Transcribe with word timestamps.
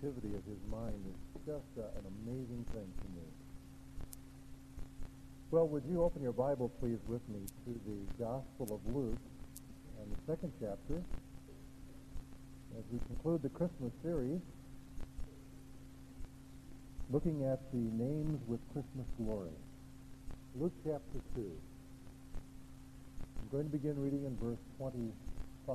activity 0.00 0.34
of 0.34 0.42
his 0.46 0.62
mind 0.70 0.96
is 1.12 1.44
just 1.44 1.68
uh, 1.76 1.82
an 1.98 2.04
amazing 2.24 2.64
thing 2.72 2.88
to 3.02 3.08
me. 3.12 3.26
Well, 5.50 5.68
would 5.68 5.84
you 5.84 6.02
open 6.02 6.22
your 6.22 6.32
Bible, 6.32 6.70
please, 6.80 6.98
with 7.06 7.20
me 7.28 7.40
to 7.66 7.80
the 7.84 8.24
Gospel 8.24 8.80
of 8.80 8.96
Luke 8.96 9.18
and 10.00 10.10
the 10.10 10.32
second 10.32 10.52
chapter 10.58 11.02
as 12.78 12.84
we 12.90 12.98
conclude 13.08 13.42
the 13.42 13.50
Christmas 13.50 13.92
series, 14.02 14.40
looking 17.10 17.44
at 17.44 17.60
the 17.72 17.84
names 17.92 18.40
with 18.46 18.60
Christmas 18.72 19.06
glory. 19.18 19.52
Luke 20.54 20.72
chapter 20.82 21.20
2. 21.34 21.40
I'm 23.42 23.48
going 23.52 23.64
to 23.64 23.70
begin 23.70 24.00
reading 24.00 24.24
in 24.24 24.34
verse 24.38 24.60
25. 24.78 25.74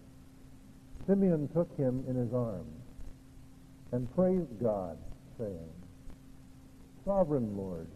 Simeon 1.11 1.49
took 1.53 1.67
him 1.75 2.05
in 2.07 2.15
his 2.15 2.33
arms 2.33 2.71
and 3.91 4.15
praised 4.15 4.63
God, 4.63 4.97
saying, 5.37 5.73
Sovereign 7.03 7.57
Lord, 7.57 7.87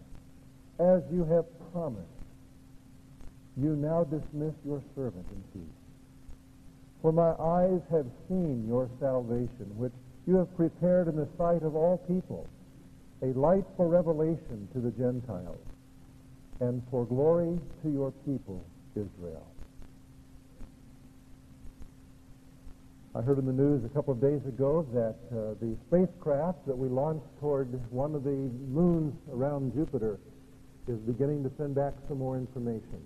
as 0.80 1.02
you 1.10 1.24
have 1.24 1.46
promised, 1.72 2.10
you 3.56 3.78
now 3.78 4.04
dismiss 4.04 4.54
your 4.66 4.84
servant 4.96 5.26
in 5.32 5.62
peace. 5.62 5.78
For 7.02 7.14
my 7.14 7.32
eyes 7.40 7.80
have 7.90 8.08
seen 8.28 8.66
your 8.68 8.90
salvation, 9.00 9.72
which 9.78 9.94
you 10.28 10.36
have 10.36 10.54
prepared 10.58 11.08
in 11.08 11.16
the 11.16 11.30
sight 11.38 11.64
of 11.64 11.74
all 11.74 11.98
people, 12.10 12.46
a 13.22 13.28
light 13.28 13.64
for 13.78 13.88
revelation 13.88 14.68
to 14.74 14.82
the 14.82 14.92
Gentiles, 14.92 15.66
and 16.60 16.84
for 16.92 17.06
glory 17.06 17.58
to 17.82 17.90
your 17.90 18.12
people, 18.26 18.62
Israel. 18.94 19.55
I 23.16 23.22
heard 23.22 23.40
in 23.40 23.46
the 23.46 23.54
news 23.54 23.86
a 23.86 23.90
couple 23.96 24.12
of 24.12 24.20
days 24.20 24.46
ago 24.46 24.86
that 24.92 25.16
uh, 25.32 25.56
the 25.62 25.78
spacecraft 25.88 26.68
that 26.68 26.78
we 26.78 26.90
launched 26.90 27.26
toward 27.40 27.72
one 27.90 28.14
of 28.14 28.26
the 28.26 28.52
moons 28.68 29.14
around 29.32 29.74
Jupiter 29.74 30.20
is 30.90 30.98
beginning 31.00 31.42
to 31.46 31.52
send 31.58 31.76
back 31.76 31.94
some 32.10 32.18
more 32.18 32.36
information. 32.36 33.00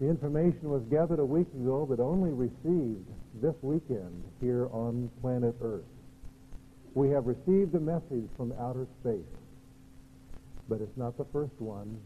The 0.00 0.06
information 0.10 0.68
was 0.68 0.82
gathered 0.90 1.18
a 1.18 1.24
week 1.24 1.46
ago, 1.54 1.86
but 1.88 1.98
only 1.98 2.30
received 2.30 3.08
this 3.40 3.54
weekend 3.62 4.22
here 4.42 4.68
on 4.70 5.10
planet 5.22 5.56
Earth. 5.62 5.88
We 6.92 7.08
have 7.08 7.24
received 7.24 7.74
a 7.74 7.80
message 7.80 8.28
from 8.36 8.52
outer 8.60 8.86
space, 9.00 9.32
but 10.68 10.82
it's 10.82 10.96
not 10.98 11.16
the 11.16 11.24
first 11.32 11.58
one. 11.58 11.96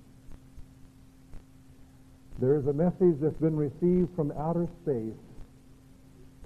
There 2.39 2.55
is 2.55 2.67
a 2.69 2.73
message 2.73 3.19
that's 3.21 3.41
been 3.41 3.57
received 3.57 4.15
from 4.15 4.31
outer 4.39 4.69
space 4.83 5.26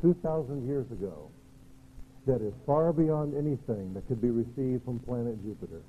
2,000 0.02 0.66
years 0.66 0.90
ago 0.90 1.30
that 2.26 2.42
is 2.42 2.52
far 2.66 2.92
beyond 2.92 3.34
anything 3.34 3.94
that 3.94 4.06
could 4.08 4.20
be 4.20 4.30
received 4.30 4.84
from 4.84 4.98
planet 5.00 5.42
Jupiter. 5.42 5.82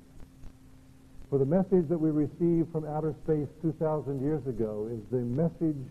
For 1.30 1.38
the 1.38 1.46
message 1.46 1.88
that 1.88 1.98
we 1.98 2.10
received 2.10 2.70
from 2.72 2.84
outer 2.86 3.14
space 3.24 3.48
2,000 3.62 4.22
years 4.22 4.46
ago 4.46 4.88
is 4.92 5.00
the 5.10 5.24
message 5.24 5.82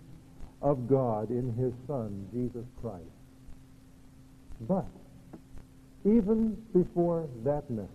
of 0.61 0.87
God 0.87 1.29
in 1.31 1.53
his 1.55 1.73
Son, 1.87 2.27
Jesus 2.33 2.65
Christ. 2.81 3.03
But 4.67 4.85
even 6.05 6.57
before 6.73 7.27
that 7.43 7.69
message, 7.69 7.89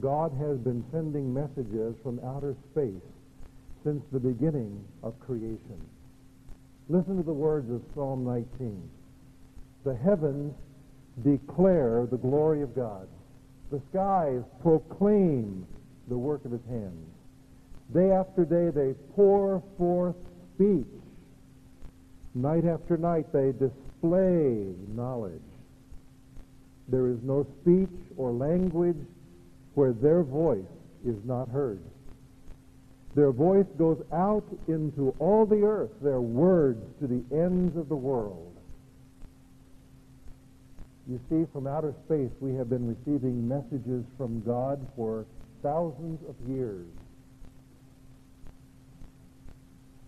God 0.00 0.32
has 0.38 0.58
been 0.58 0.84
sending 0.92 1.32
messages 1.32 1.94
from 2.02 2.20
outer 2.24 2.54
space 2.72 3.02
since 3.84 4.02
the 4.12 4.20
beginning 4.20 4.84
of 5.02 5.18
creation. 5.20 5.80
Listen 6.88 7.16
to 7.16 7.22
the 7.24 7.32
words 7.32 7.68
of 7.70 7.82
Psalm 7.94 8.24
19. 8.24 8.88
The 9.84 9.96
heavens 9.96 10.54
declare 11.24 12.06
the 12.08 12.16
glory 12.16 12.62
of 12.62 12.76
God. 12.76 13.08
The 13.72 13.80
skies 13.90 14.42
proclaim 14.62 15.66
the 16.08 16.16
work 16.16 16.44
of 16.44 16.52
his 16.52 16.64
hands. 16.68 17.08
Day 17.92 18.12
after 18.12 18.44
day 18.44 18.70
they 18.70 18.94
pour 19.14 19.62
forth 19.76 20.14
speech. 20.54 20.86
Night 22.34 22.64
after 22.64 22.96
night 22.96 23.32
they 23.32 23.52
display 23.52 24.72
knowledge. 24.94 25.42
There 26.88 27.08
is 27.08 27.18
no 27.24 27.46
speech 27.62 27.90
or 28.16 28.30
language 28.30 29.04
where 29.74 29.92
their 29.92 30.22
voice 30.22 30.62
is 31.04 31.16
not 31.24 31.48
heard. 31.48 31.80
Their 33.16 33.32
voice 33.32 33.66
goes 33.78 34.02
out 34.12 34.44
into 34.68 35.14
all 35.18 35.46
the 35.46 35.62
earth, 35.62 35.90
their 36.02 36.20
words 36.20 36.84
to 37.00 37.06
the 37.06 37.24
ends 37.34 37.74
of 37.74 37.88
the 37.88 37.96
world. 37.96 38.54
You 41.08 41.18
see, 41.30 41.46
from 41.50 41.66
outer 41.66 41.94
space, 42.04 42.30
we 42.40 42.54
have 42.56 42.68
been 42.68 42.86
receiving 42.86 43.48
messages 43.48 44.04
from 44.18 44.42
God 44.42 44.86
for 44.94 45.24
thousands 45.62 46.20
of 46.28 46.34
years. 46.46 46.84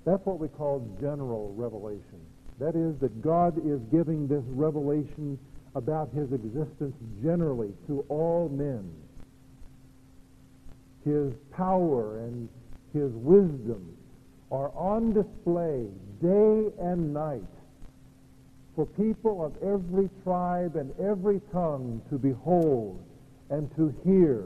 That's 0.05 0.25
what 0.27 0.39
we 0.39 0.49
call 0.49 0.87
general 1.01 1.55
revelation. 1.57 2.21
That 2.61 2.77
is, 2.77 2.99
that 3.01 3.23
God 3.23 3.57
is 3.65 3.81
giving 3.91 4.29
this 4.29 4.45
revelation 4.49 5.39
about 5.75 6.11
his 6.13 6.31
existence 6.33 6.95
generally 7.23 7.73
to 7.87 8.05
all 8.11 8.51
men. 8.51 8.91
His 11.07 11.33
power 11.57 12.19
and 12.19 12.51
his 12.99 13.13
wisdom 13.13 13.97
are 14.51 14.71
on 14.75 15.13
display 15.13 15.87
day 16.21 16.73
and 16.81 17.13
night 17.13 17.43
for 18.75 18.87
people 18.87 19.45
of 19.45 19.53
every 19.63 20.09
tribe 20.23 20.77
and 20.77 20.93
every 21.01 21.41
tongue 21.53 22.01
to 22.11 22.17
behold 22.17 23.03
and 23.51 23.75
to 23.77 23.95
hear. 24.05 24.45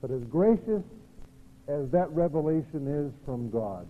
But 0.00 0.10
as 0.10 0.22
gracious 0.24 0.82
as 1.68 1.88
that 1.90 2.10
revelation 2.10 2.88
is 2.88 3.12
from 3.24 3.50
God, 3.50 3.86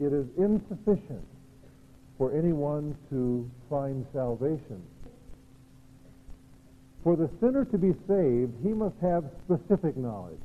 it 0.00 0.12
is 0.12 0.26
insufficient 0.36 1.24
for 2.18 2.36
anyone 2.36 2.96
to 3.08 3.50
find 3.70 4.04
salvation. 4.12 4.82
For 7.02 7.16
the 7.16 7.30
sinner 7.40 7.64
to 7.66 7.78
be 7.78 7.92
saved, 8.06 8.52
he 8.62 8.70
must 8.70 8.96
have 9.00 9.24
specific 9.44 9.96
knowledge. 9.96 10.38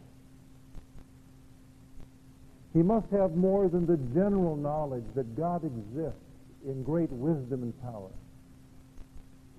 He 2.73 2.81
must 2.81 3.07
have 3.11 3.35
more 3.35 3.67
than 3.69 3.85
the 3.85 3.97
general 4.13 4.55
knowledge 4.55 5.05
that 5.15 5.35
God 5.35 5.63
exists 5.63 6.19
in 6.65 6.83
great 6.83 7.11
wisdom 7.11 7.63
and 7.63 7.81
power. 7.81 8.09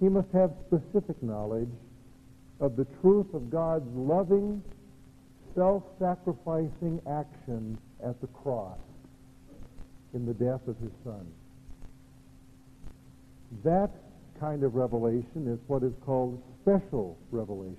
He 0.00 0.08
must 0.08 0.28
have 0.32 0.52
specific 0.66 1.22
knowledge 1.22 1.70
of 2.60 2.76
the 2.76 2.86
truth 3.00 3.32
of 3.34 3.50
God's 3.50 3.88
loving, 3.94 4.62
self-sacrificing 5.54 7.00
action 7.08 7.78
at 8.04 8.20
the 8.20 8.26
cross 8.28 8.78
in 10.14 10.26
the 10.26 10.34
death 10.34 10.60
of 10.66 10.76
his 10.78 10.92
Son. 11.04 11.26
That 13.64 13.90
kind 14.40 14.62
of 14.62 14.75
revelation 14.75 15.46
is 15.46 15.58
what 15.66 15.82
is 15.82 15.92
called 16.04 16.42
special 16.66 17.16
revelation. 17.30 17.76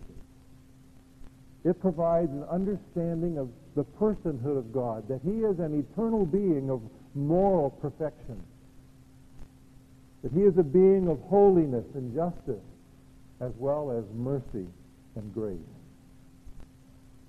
It 1.66 1.80
provides 1.82 2.32
an 2.32 2.46
understanding 2.50 3.38
of 3.38 3.50
the 3.76 3.84
personhood 3.84 4.58
of 4.58 4.72
God, 4.72 5.08
that 5.10 5.20
he 5.24 5.42
is 5.42 5.60
an 5.60 5.78
eternal 5.78 6.26
being 6.26 6.70
of 6.70 6.82
moral 7.14 7.72
perfection, 7.82 8.42
that 10.24 10.32
he 10.32 10.42
is 10.42 10.58
a 10.58 10.64
being 10.64 11.10
of 11.10 11.20
holiness 11.24 11.86
and 11.96 12.16
justice, 12.16 12.64
as 13.42 13.52
well 13.58 13.92
as 13.92 14.06
mercy 14.16 14.68
and 15.16 15.34
grace. 15.34 15.58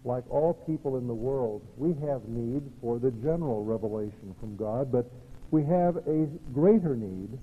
Like 0.05 0.25
all 0.31 0.55
people 0.55 0.97
in 0.97 1.09
the 1.09 1.15
world, 1.15 1.67
we 1.77 1.89
have 2.07 2.29
need 2.29 2.63
for 2.81 2.99
the 2.99 3.11
general 3.11 3.65
revelation 3.65 4.35
from 4.39 4.57
God, 4.57 4.93
but 4.93 5.11
we 5.51 5.65
have 5.65 5.97
a 5.97 6.29
greater 6.55 6.95
need 6.95 7.37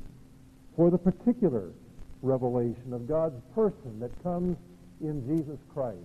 for 0.77 0.89
the 0.89 0.97
particular 0.97 1.71
revelation 2.21 2.94
of 2.94 3.07
God's 3.07 3.41
person 3.53 4.00
that 4.00 4.12
comes 4.23 4.57
in 5.01 5.25
Jesus 5.27 5.59
Christ. 5.73 5.97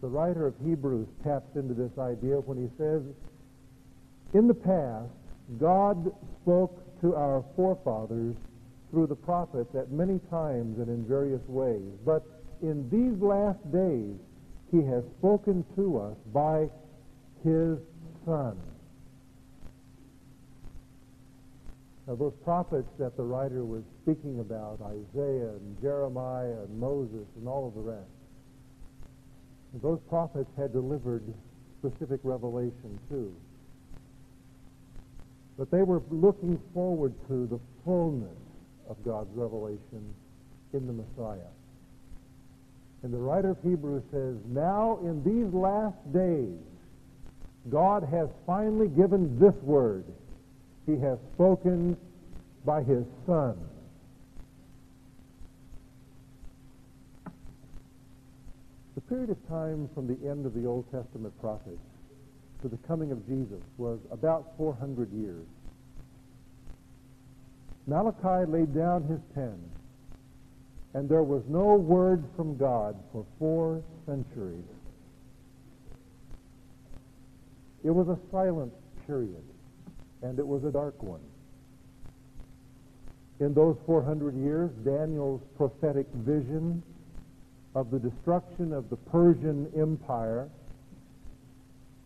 The 0.00 0.08
writer 0.08 0.46
of 0.46 0.54
Hebrews 0.64 1.08
taps 1.24 1.56
into 1.56 1.74
this 1.74 1.96
idea 1.98 2.36
when 2.36 2.56
he 2.56 2.68
says, 2.78 3.02
In 4.32 4.46
the 4.46 4.54
past, 4.54 5.10
God 5.58 6.12
spoke 6.42 7.00
to 7.00 7.14
our 7.16 7.44
forefathers 7.56 8.36
through 8.90 9.06
the 9.06 9.16
prophets 9.16 9.74
at 9.74 9.90
many 9.90 10.20
times 10.30 10.78
and 10.78 10.88
in 10.88 11.04
various 11.04 11.42
ways. 11.46 11.92
But 12.04 12.24
in 12.62 12.88
these 12.90 13.20
last 13.20 13.60
days, 13.72 14.16
he 14.70 14.82
has 14.84 15.04
spoken 15.18 15.64
to 15.76 15.98
us 15.98 16.16
by 16.32 16.68
his 17.44 17.78
Son. 18.24 18.56
Those 22.16 22.32
prophets 22.42 22.88
that 22.98 23.18
the 23.18 23.22
writer 23.22 23.64
was 23.64 23.82
speaking 24.02 24.40
about, 24.40 24.80
Isaiah 24.80 25.50
and 25.50 25.80
Jeremiah 25.82 26.62
and 26.64 26.80
Moses 26.80 27.26
and 27.36 27.46
all 27.46 27.68
of 27.68 27.74
the 27.74 27.82
rest, 27.82 28.08
those 29.82 30.00
prophets 30.08 30.50
had 30.56 30.72
delivered 30.72 31.22
specific 31.78 32.20
revelation 32.22 32.98
too. 33.10 33.34
But 35.58 35.70
they 35.70 35.82
were 35.82 36.02
looking 36.10 36.58
forward 36.72 37.12
to 37.28 37.46
the 37.46 37.60
fullness 37.84 38.38
of 38.88 38.96
God's 39.04 39.30
revelation 39.34 40.14
in 40.72 40.86
the 40.86 40.92
Messiah. 40.92 41.50
And 43.02 43.12
the 43.12 43.18
writer 43.18 43.50
of 43.50 43.58
Hebrews 43.62 44.02
says, 44.10 44.36
Now 44.46 44.98
in 45.02 45.22
these 45.22 45.52
last 45.52 45.96
days, 46.12 46.58
God 47.68 48.02
has 48.10 48.28
finally 48.46 48.88
given 48.88 49.38
this 49.38 49.54
word. 49.62 50.04
He 50.88 50.96
has 51.00 51.18
spoken 51.34 51.98
by 52.64 52.82
his 52.82 53.04
Son. 53.26 53.58
The 58.94 59.02
period 59.02 59.28
of 59.28 59.48
time 59.48 59.90
from 59.94 60.06
the 60.06 60.16
end 60.26 60.46
of 60.46 60.54
the 60.54 60.64
Old 60.64 60.90
Testament 60.90 61.38
prophets 61.42 61.76
to 62.62 62.68
the 62.68 62.78
coming 62.88 63.12
of 63.12 63.26
Jesus 63.28 63.60
was 63.76 63.98
about 64.10 64.54
400 64.56 65.12
years. 65.12 65.44
Malachi 67.86 68.50
laid 68.50 68.74
down 68.74 69.02
his 69.04 69.20
pen, 69.34 69.58
and 70.94 71.06
there 71.06 71.22
was 71.22 71.42
no 71.48 71.74
word 71.74 72.24
from 72.34 72.56
God 72.56 72.96
for 73.12 73.26
four 73.38 73.82
centuries. 74.06 74.64
It 77.84 77.90
was 77.90 78.08
a 78.08 78.18
silent 78.32 78.72
period, 79.06 79.44
and 80.22 80.38
it 80.38 80.46
was 80.46 80.64
a 80.64 80.70
dark 80.70 81.02
one. 81.02 81.20
In 83.40 83.54
those 83.54 83.76
400 83.86 84.36
years, 84.36 84.70
Daniel's 84.84 85.40
prophetic 85.56 86.06
vision 86.14 86.82
of 87.74 87.90
the 87.90 87.98
destruction 87.98 88.72
of 88.72 88.90
the 88.90 88.96
Persian 88.96 89.70
Empire, 89.76 90.48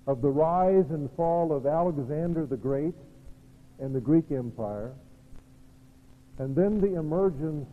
of 0.07 0.21
the 0.21 0.29
rise 0.29 0.85
and 0.91 1.09
fall 1.17 1.57
of 1.57 1.65
Alexander 1.65 2.45
the 2.45 2.57
Great 2.57 2.95
and 3.79 3.95
the 3.95 4.01
Greek 4.01 4.31
Empire, 4.31 4.93
and 6.39 6.55
then 6.55 6.81
the 6.81 6.99
emergence 6.99 7.69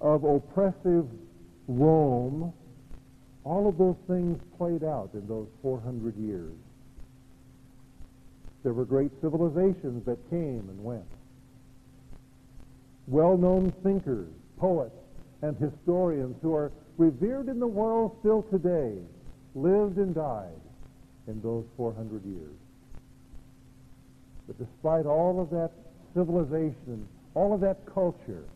of 0.00 0.24
oppressive 0.24 1.06
Rome, 1.68 2.52
all 3.44 3.68
of 3.68 3.78
those 3.78 3.96
things 4.06 4.38
played 4.58 4.84
out 4.84 5.10
in 5.14 5.26
those 5.26 5.48
400 5.62 6.16
years. 6.16 6.52
There 8.66 8.74
were 8.74 8.84
great 8.84 9.12
civilizations 9.20 10.04
that 10.06 10.18
came 10.28 10.66
and 10.68 10.82
went. 10.82 11.06
Well-known 13.06 13.70
thinkers, 13.84 14.26
poets, 14.58 14.96
and 15.40 15.56
historians 15.56 16.34
who 16.42 16.52
are 16.52 16.72
revered 16.98 17.48
in 17.48 17.60
the 17.60 17.66
world 17.68 18.16
still 18.18 18.42
today 18.42 18.98
lived 19.54 19.98
and 19.98 20.12
died 20.12 20.60
in 21.28 21.40
those 21.42 21.64
400 21.76 22.24
years. 22.24 22.56
But 24.48 24.58
despite 24.58 25.06
all 25.06 25.40
of 25.40 25.48
that 25.50 25.70
civilization, 26.12 27.06
all 27.34 27.54
of 27.54 27.60
that 27.60 27.86
culture, 27.86 28.46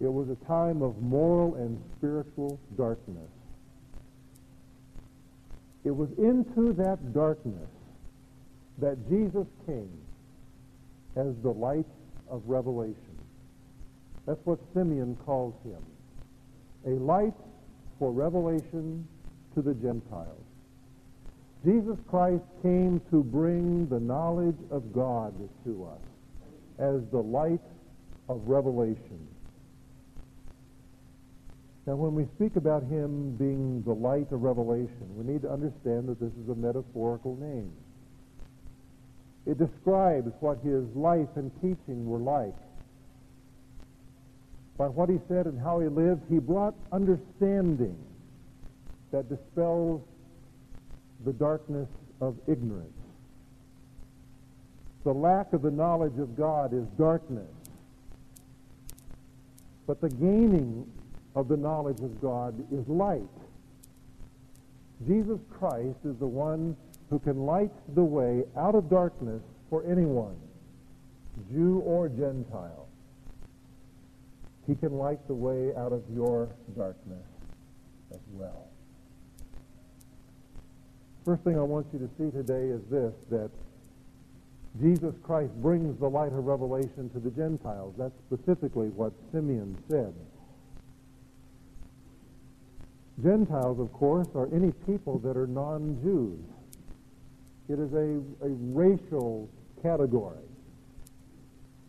it 0.00 0.12
was 0.12 0.28
a 0.28 0.36
time 0.46 0.80
of 0.80 1.02
moral 1.02 1.56
and 1.56 1.76
spiritual 1.98 2.60
darkness. 2.76 3.30
It 5.82 5.90
was 5.90 6.10
into 6.18 6.72
that 6.74 7.12
darkness 7.12 7.68
that 8.78 8.96
Jesus 9.08 9.46
came 9.66 9.98
as 11.16 11.34
the 11.42 11.50
light 11.50 11.86
of 12.30 12.42
revelation. 12.46 13.18
That's 14.26 14.40
what 14.44 14.58
Simeon 14.74 15.16
calls 15.26 15.54
him. 15.64 15.82
A 16.86 16.98
light 17.00 17.34
for 17.98 18.12
revelation 18.12 19.06
to 19.54 19.62
the 19.62 19.74
Gentiles. 19.74 20.44
Jesus 21.64 21.96
Christ 22.08 22.42
came 22.62 23.00
to 23.10 23.22
bring 23.22 23.88
the 23.88 24.00
knowledge 24.00 24.58
of 24.70 24.92
God 24.92 25.34
to 25.64 25.88
us 25.92 26.00
as 26.78 27.02
the 27.12 27.22
light 27.22 27.60
of 28.28 28.40
revelation. 28.46 29.28
Now, 31.86 31.96
when 31.96 32.14
we 32.14 32.26
speak 32.36 32.56
about 32.56 32.84
him 32.84 33.36
being 33.36 33.82
the 33.82 33.92
light 33.92 34.30
of 34.30 34.42
revelation, 34.42 35.06
we 35.16 35.24
need 35.24 35.42
to 35.42 35.50
understand 35.50 36.08
that 36.08 36.20
this 36.20 36.32
is 36.42 36.48
a 36.48 36.54
metaphorical 36.54 37.36
name. 37.36 37.72
It 39.46 39.58
describes 39.58 40.32
what 40.40 40.58
his 40.60 40.84
life 40.94 41.28
and 41.36 41.50
teaching 41.60 42.06
were 42.06 42.18
like. 42.18 42.54
By 44.78 44.86
what 44.86 45.08
he 45.08 45.18
said 45.28 45.46
and 45.46 45.60
how 45.60 45.80
he 45.80 45.88
lived, 45.88 46.22
he 46.30 46.38
brought 46.38 46.74
understanding 46.92 47.96
that 49.10 49.28
dispels 49.28 50.00
the 51.24 51.32
darkness 51.32 51.88
of 52.20 52.36
ignorance. 52.46 52.92
The 55.04 55.12
lack 55.12 55.52
of 55.52 55.62
the 55.62 55.70
knowledge 55.70 56.18
of 56.18 56.36
God 56.36 56.72
is 56.72 56.86
darkness. 56.96 57.50
But 59.86 60.00
the 60.00 60.08
gaining 60.08 60.86
of 61.34 61.48
the 61.48 61.56
knowledge 61.56 62.00
of 62.00 62.20
God 62.20 62.54
is 62.72 62.86
light. 62.88 63.22
Jesus 65.06 65.40
Christ 65.50 65.98
is 66.04 66.16
the 66.18 66.26
one 66.26 66.76
who 67.12 67.18
can 67.18 67.44
light 67.44 67.70
the 67.94 68.02
way 68.02 68.42
out 68.56 68.74
of 68.74 68.88
darkness 68.88 69.42
for 69.68 69.84
anyone, 69.84 70.34
Jew 71.52 71.80
or 71.84 72.08
Gentile. 72.08 72.88
He 74.66 74.74
can 74.74 74.96
light 74.96 75.18
the 75.28 75.34
way 75.34 75.74
out 75.76 75.92
of 75.92 76.02
your 76.10 76.48
darkness 76.74 77.26
as 78.14 78.20
well. 78.32 78.66
First 81.26 81.42
thing 81.42 81.58
I 81.58 81.62
want 81.62 81.86
you 81.92 81.98
to 81.98 82.08
see 82.16 82.34
today 82.34 82.68
is 82.68 82.80
this, 82.90 83.12
that 83.28 83.50
Jesus 84.80 85.14
Christ 85.22 85.52
brings 85.60 86.00
the 86.00 86.08
light 86.08 86.32
of 86.32 86.46
revelation 86.46 87.10
to 87.10 87.20
the 87.20 87.30
Gentiles. 87.30 87.94
That's 87.98 88.14
specifically 88.26 88.88
what 88.88 89.12
Simeon 89.32 89.76
said. 89.90 90.14
Gentiles, 93.22 93.78
of 93.78 93.92
course, 93.92 94.28
are 94.34 94.48
any 94.54 94.72
people 94.86 95.18
that 95.18 95.36
are 95.36 95.46
non-Jews. 95.46 96.40
It 97.68 97.78
is 97.78 97.92
a, 97.92 98.20
a 98.44 98.48
racial 98.48 99.48
category. 99.82 100.44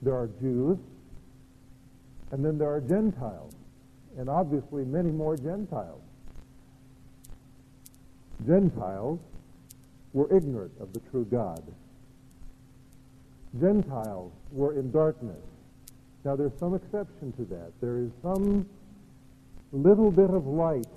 There 0.01 0.13
are 0.13 0.30
Jews, 0.42 0.77
and 2.32 2.44
then 2.44 2.58
there 2.58 2.72
are 2.74 2.82
Gentiles, 2.82 3.53
and 4.18 4.30
obviously 4.30 4.86
many 4.86 5.12
more 5.12 5.36
Gentiles. 5.38 6.01
Gentiles 8.46 9.20
were 10.13 10.36
ignorant 10.36 10.74
of 10.80 10.94
the 10.94 11.00
true 11.12 11.25
God. 11.25 11.63
Gentiles 13.60 14.32
were 14.51 14.74
in 14.74 14.92
darkness. 14.92 15.42
Now 16.25 16.36
there's 16.36 16.58
some 16.60 16.75
exception 16.75 17.32
to 17.34 17.46
that. 17.46 17.72
There 17.82 17.98
is 17.98 18.12
some 18.22 18.65
little 19.72 20.12
bit 20.12 20.30
of 20.30 20.46
light 20.46 20.88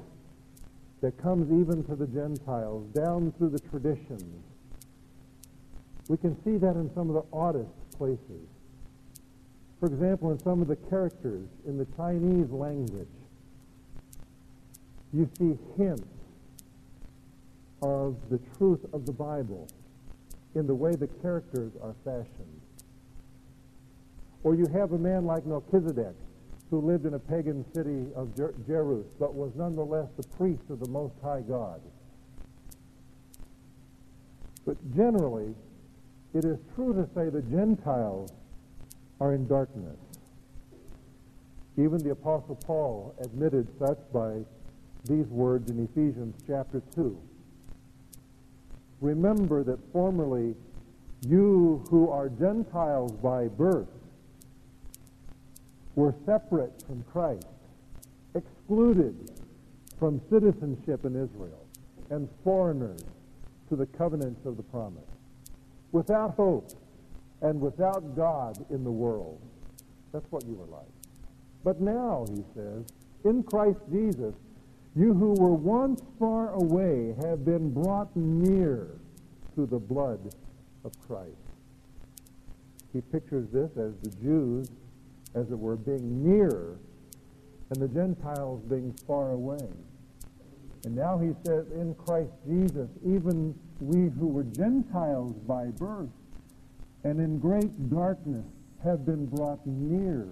that 1.01 1.21
comes 1.23 1.51
even 1.51 1.85
to 1.85 1.95
the 1.95 2.07
Gentiles 2.07 2.87
down 2.95 3.33
through 3.39 3.51
the 3.51 3.59
traditions. 3.59 4.43
We 6.09 6.17
can 6.17 6.37
see 6.45 6.57
that 6.59 6.77
in 6.77 6.91
some 6.95 7.09
of 7.11 7.15
the 7.15 7.37
oddest 7.37 7.71
places. 7.97 8.49
For 9.81 9.87
example, 9.87 10.31
in 10.31 10.39
some 10.39 10.63
of 10.63 10.69
the 10.69 10.77
characters 10.77 11.49
in 11.67 11.77
the 11.77 11.87
Chinese 11.97 12.51
language, 12.51 13.09
you 15.13 15.29
see 15.39 15.59
hints 15.77 16.09
of 17.83 18.17
the 18.31 18.39
truth 18.57 18.85
of 18.93 19.05
the 19.05 19.13
Bible 19.13 19.69
in 20.55 20.67
the 20.67 20.75
way 20.75 20.95
the 20.95 21.07
characters 21.07 21.73
are 21.83 21.95
fashioned. 22.05 22.61
Or 24.43 24.55
you 24.55 24.67
have 24.73 24.93
a 24.93 24.99
man 24.99 25.27
like 25.27 25.45
Melchizedek 25.45 26.15
who 26.71 26.81
lived 26.81 27.07
in 27.07 27.15
a 27.15 27.19
pagan 27.19 27.65
city 27.75 28.07
of 28.15 28.35
Jer- 28.37 28.55
Jerus, 28.67 29.05
but 29.19 29.35
was 29.35 29.53
nonetheless 29.55 30.09
the 30.17 30.27
priest 30.37 30.63
of 30.71 30.81
the 30.81 30.89
Most 30.89 31.15
High 31.23 31.43
God. 31.43 31.81
But 34.65 34.77
generally, 34.97 35.55
it 36.37 36.45
is 36.45 36.59
true 36.75 36.93
to 36.93 37.09
say 37.15 37.31
the 37.31 37.41
Gentiles 37.41 38.31
are 39.21 39.33
in 39.33 39.47
darkness. 39.47 39.97
Even 41.79 41.97
the 41.99 42.11
Apostle 42.11 42.57
Paul 42.57 43.15
admitted 43.23 43.67
such 43.79 43.99
by 44.13 44.45
these 45.05 45.27
words 45.29 45.71
in 45.71 45.83
Ephesians 45.83 46.35
chapter 46.47 46.83
2. 46.95 47.19
Remember 49.01 49.65
that 49.65 49.79
formerly 49.93 50.55
You 51.27 51.83
who 51.89 52.11
are 52.11 52.29
Gentiles 52.29 53.13
by 53.13 53.49
birth 53.49 53.89
were 55.95 56.15
separate 56.27 56.83
from 56.87 57.03
Christ, 57.11 57.47
excluded 58.35 59.33
from 59.99 60.21
citizenship 60.29 61.07
in 61.07 61.17
Israel, 61.17 61.67
and 62.11 62.29
foreigners 62.45 63.01
to 63.71 63.77
the 63.77 63.87
covenants 63.87 64.45
of 64.45 64.59
the 64.59 64.63
promise, 64.63 65.16
without 65.93 66.35
hope 66.35 66.73
and 67.43 67.61
without 67.61 68.17
God 68.17 68.65
in 68.71 68.85
the 68.85 68.91
world. 68.91 69.41
That's 70.13 70.27
what 70.31 70.47
you 70.47 70.55
were 70.55 70.67
like. 70.67 70.89
But 71.65 71.81
now, 71.81 72.25
he 72.31 72.45
says, 72.55 72.85
in 73.25 73.43
Christ 73.43 73.81
Jesus, 73.91 74.35
you 74.95 75.13
who 75.13 75.33
were 75.33 75.55
once 75.55 76.01
far 76.19 76.55
away 76.55 77.15
have 77.23 77.45
been 77.45 77.73
brought 77.73 78.15
near 78.17 78.99
through 79.55 79.67
the 79.67 79.79
blood 79.79 80.35
of 80.85 80.93
Christ. 81.07 81.37
He 82.93 83.01
pictures 83.01 83.49
this 83.53 83.71
as 83.77 83.93
the 84.03 84.11
Jews, 84.23 84.71
as 85.35 85.51
it 85.51 85.59
were, 85.59 85.77
being 85.77 86.25
near 86.25 86.79
and 87.71 87.83
the 87.83 87.89
Gentiles 87.89 88.63
being 88.69 88.95
far 89.07 89.33
away. 89.33 89.69
And 90.85 90.95
now 90.95 91.19
he 91.19 91.35
says, 91.45 91.67
in 91.73 91.95
Christ 91.95 92.31
Jesus, 92.47 92.89
even 93.05 93.59
we 93.81 94.11
who 94.19 94.29
were 94.29 94.45
Gentiles 94.45 95.35
by 95.47 95.67
birth 95.67 96.11
and 97.05 97.21
in 97.21 97.39
great 97.39 97.91
darkness 97.91 98.45
have 98.83 99.05
been 99.05 99.27
brought 99.27 99.65
near 99.67 100.29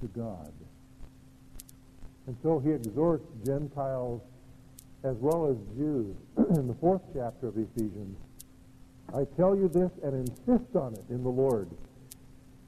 to 0.00 0.06
God. 0.08 0.52
And 2.26 2.36
so 2.42 2.58
he 2.58 2.70
exhorts 2.70 3.26
Gentiles 3.44 4.20
as 5.02 5.16
well 5.16 5.46
as 5.46 5.56
Jews 5.76 6.14
in 6.56 6.68
the 6.68 6.74
fourth 6.74 7.02
chapter 7.14 7.48
of 7.48 7.56
Ephesians. 7.56 8.16
I 9.14 9.24
tell 9.36 9.56
you 9.56 9.68
this 9.68 9.90
and 10.04 10.28
insist 10.28 10.76
on 10.76 10.94
it 10.94 11.04
in 11.10 11.22
the 11.22 11.30
Lord, 11.30 11.68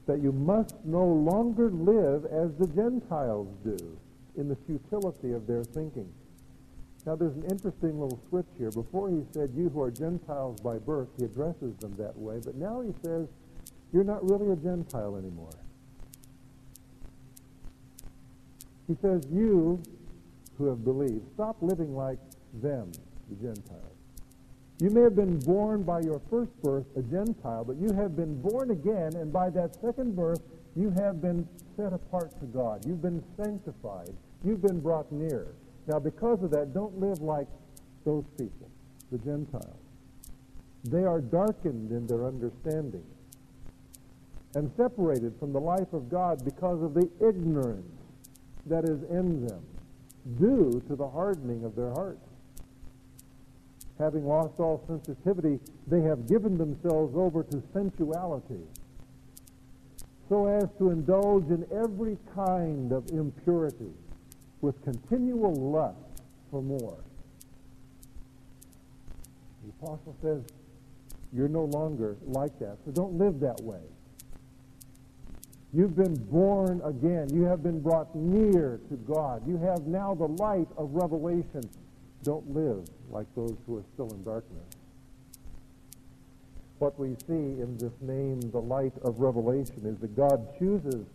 that 0.07 0.19
you 0.21 0.31
must 0.31 0.75
no 0.83 1.05
longer 1.05 1.69
live 1.69 2.25
as 2.25 2.51
the 2.59 2.67
Gentiles 2.67 3.47
do 3.63 3.77
in 4.35 4.49
the 4.49 4.57
futility 4.67 5.31
of 5.31 5.47
their 5.47 5.63
thinking. 5.63 6.11
Now 7.05 7.15
there's 7.15 7.35
an 7.35 7.43
interesting 7.49 7.99
little 7.99 8.21
switch 8.29 8.47
here. 8.57 8.71
Before 8.71 9.09
he 9.09 9.23
said, 9.33 9.51
you 9.55 9.69
who 9.69 9.81
are 9.81 9.91
Gentiles 9.91 10.61
by 10.61 10.77
birth, 10.77 11.09
he 11.17 11.25
addresses 11.25 11.75
them 11.79 11.93
that 11.97 12.17
way, 12.17 12.39
but 12.43 12.55
now 12.55 12.81
he 12.81 12.93
says, 13.03 13.27
you're 13.91 14.05
not 14.05 14.27
really 14.29 14.51
a 14.51 14.55
Gentile 14.55 15.17
anymore. 15.17 15.51
He 18.87 18.95
says, 19.01 19.23
you 19.31 19.81
who 20.57 20.67
have 20.67 20.83
believed, 20.83 21.21
stop 21.33 21.57
living 21.61 21.95
like 21.95 22.19
them, 22.61 22.91
the 23.29 23.35
Gentiles. 23.35 23.97
You 24.79 24.89
may 24.89 25.01
have 25.01 25.15
been 25.15 25.39
born 25.39 25.83
by 25.83 26.01
your 26.01 26.21
first 26.29 26.51
birth 26.61 26.85
a 26.95 27.01
Gentile, 27.01 27.63
but 27.63 27.77
you 27.77 27.93
have 27.93 28.15
been 28.15 28.41
born 28.41 28.71
again, 28.71 29.15
and 29.15 29.31
by 29.31 29.49
that 29.51 29.79
second 29.81 30.15
birth, 30.15 30.41
you 30.75 30.89
have 30.97 31.21
been 31.21 31.47
set 31.77 31.93
apart 31.93 32.37
to 32.39 32.45
God. 32.47 32.85
You've 32.85 33.01
been 33.01 33.23
sanctified. 33.37 34.13
You've 34.43 34.61
been 34.61 34.79
brought 34.79 35.11
near. 35.11 35.53
Now, 35.87 35.99
because 35.99 36.41
of 36.43 36.51
that, 36.51 36.73
don't 36.73 36.99
live 36.99 37.19
like 37.21 37.47
those 38.05 38.25
people, 38.37 38.69
the 39.11 39.17
Gentiles. 39.17 39.77
They 40.85 41.03
are 41.03 41.21
darkened 41.21 41.91
in 41.91 42.07
their 42.07 42.25
understanding 42.25 43.05
and 44.55 44.71
separated 44.77 45.33
from 45.39 45.51
the 45.51 45.59
life 45.59 45.91
of 45.93 46.09
God 46.09 46.43
because 46.45 46.81
of 46.83 46.93
the 46.93 47.09
ignorance 47.25 47.85
that 48.65 48.83
is 48.85 49.01
in 49.09 49.47
them 49.47 49.63
due 50.39 50.81
to 50.87 50.95
the 50.95 51.07
hardening 51.07 51.65
of 51.65 51.75
their 51.75 51.91
hearts. 51.91 52.27
Having 53.99 54.25
lost 54.25 54.53
all 54.59 54.83
sensitivity, 54.87 55.59
they 55.87 56.01
have 56.01 56.27
given 56.27 56.57
themselves 56.57 57.15
over 57.15 57.43
to 57.43 57.63
sensuality 57.73 58.63
so 60.29 60.47
as 60.47 60.67
to 60.77 60.89
indulge 60.89 61.47
in 61.49 61.65
every 61.71 62.17
kind 62.33 62.91
of 62.91 63.09
impurity 63.11 63.91
with 64.63 64.81
continual 64.81 65.53
lust 65.53 66.23
for 66.49 66.63
more. 66.63 66.97
The 69.61 69.69
apostle 69.77 70.15
says, 70.21 70.41
you're 71.33 71.49
no 71.49 71.65
longer 71.65 72.15
like 72.25 72.57
that, 72.59 72.77
so 72.85 72.91
don't 72.91 73.17
live 73.17 73.41
that 73.41 73.61
way. 73.61 73.81
You've 75.73 75.97
been 75.97 76.15
born 76.15 76.81
again. 76.85 77.27
You 77.33 77.43
have 77.43 77.61
been 77.61 77.81
brought 77.81 78.15
near 78.15 78.79
to 78.89 78.95
God. 78.95 79.45
You 79.45 79.57
have 79.57 79.85
now 79.85 80.15
the 80.15 80.27
light 80.27 80.67
of 80.77 80.91
revelation. 80.93 81.69
Don't 82.23 82.49
live 82.53 82.85
like 83.09 83.27
those 83.35 83.57
who 83.67 83.79
are 83.79 83.83
still 83.93 84.09
in 84.13 84.23
darkness. 84.23 84.63
What 86.79 86.97
we 86.97 87.15
see 87.27 87.33
in 87.59 87.77
this 87.77 87.93
name, 87.99 88.39
the 88.39 88.61
light 88.61 88.93
of 89.01 89.19
revelation, 89.19 89.81
is 89.85 89.99
that 89.99 90.15
God 90.15 90.57
chooses 90.57 91.05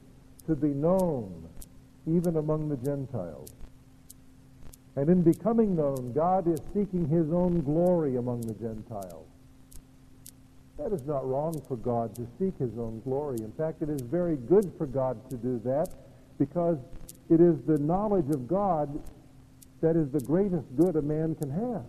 to 0.46 0.54
be 0.54 0.68
known 0.68 1.48
even 2.16 2.36
among 2.36 2.68
the 2.68 2.76
Gentiles. 2.76 3.50
And 4.96 5.08
in 5.08 5.22
becoming 5.22 5.76
known, 5.76 6.12
God 6.12 6.48
is 6.48 6.58
seeking 6.74 7.08
his 7.08 7.32
own 7.32 7.62
glory 7.62 8.16
among 8.16 8.40
the 8.40 8.54
Gentiles. 8.54 9.26
That 10.76 10.92
is 10.92 11.04
not 11.06 11.28
wrong 11.28 11.60
for 11.66 11.76
God 11.76 12.14
to 12.16 12.26
seek 12.38 12.56
his 12.58 12.76
own 12.78 13.00
glory. 13.04 13.38
In 13.42 13.52
fact, 13.52 13.82
it 13.82 13.90
is 13.90 14.00
very 14.00 14.36
good 14.36 14.72
for 14.78 14.86
God 14.86 15.18
to 15.30 15.36
do 15.36 15.60
that 15.64 15.88
because 16.38 16.78
it 17.28 17.40
is 17.40 17.56
the 17.66 17.78
knowledge 17.78 18.30
of 18.30 18.48
God 18.48 18.88
that 19.80 19.96
is 19.96 20.10
the 20.10 20.20
greatest 20.20 20.64
good 20.76 20.96
a 20.96 21.02
man 21.02 21.34
can 21.34 21.50
have. 21.50 21.84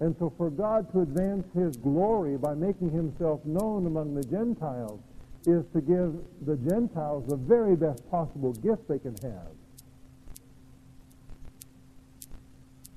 And 0.00 0.14
so 0.18 0.32
for 0.36 0.50
God 0.50 0.90
to 0.92 1.00
advance 1.00 1.46
his 1.54 1.76
glory 1.76 2.36
by 2.36 2.54
making 2.54 2.90
himself 2.90 3.44
known 3.44 3.86
among 3.86 4.14
the 4.14 4.22
Gentiles 4.22 5.00
is 5.46 5.64
to 5.72 5.80
give 5.80 6.14
the 6.46 6.56
Gentiles 6.56 7.24
the 7.28 7.36
very 7.36 7.76
best 7.76 8.08
possible 8.10 8.52
gift 8.52 8.88
they 8.88 8.98
can 8.98 9.14
have. 9.22 9.52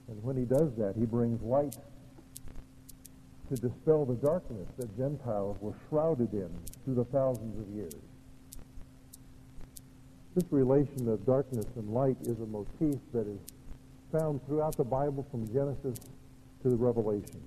And 0.07 0.21
when 0.23 0.35
he 0.35 0.43
does 0.43 0.75
that, 0.77 0.95
he 0.97 1.05
brings 1.05 1.41
light 1.41 1.75
to 3.49 3.55
dispel 3.55 4.05
the 4.05 4.15
darkness 4.15 4.67
that 4.77 4.97
Gentiles 4.97 5.57
were 5.61 5.73
shrouded 5.89 6.33
in 6.33 6.49
through 6.83 6.95
the 6.95 7.05
thousands 7.05 7.59
of 7.59 7.67
years. 7.75 7.93
This 10.35 10.45
relation 10.51 11.09
of 11.09 11.25
darkness 11.25 11.65
and 11.75 11.93
light 11.93 12.15
is 12.21 12.39
a 12.39 12.45
motif 12.45 12.99
that 13.13 13.27
is 13.27 13.39
found 14.11 14.45
throughout 14.45 14.77
the 14.77 14.83
Bible 14.83 15.25
from 15.29 15.45
Genesis 15.51 15.97
to 16.63 16.69
the 16.69 16.75
Revelation. 16.75 17.41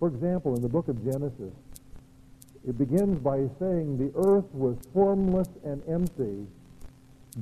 For 0.00 0.08
example, 0.08 0.56
in 0.56 0.62
the 0.62 0.68
book 0.68 0.88
of 0.88 1.04
Genesis, 1.04 1.52
it 2.66 2.78
begins 2.78 3.18
by 3.18 3.48
saying 3.58 3.98
the 3.98 4.12
earth 4.26 4.46
was 4.52 4.76
formless 4.92 5.48
and 5.64 5.82
empty. 5.88 6.46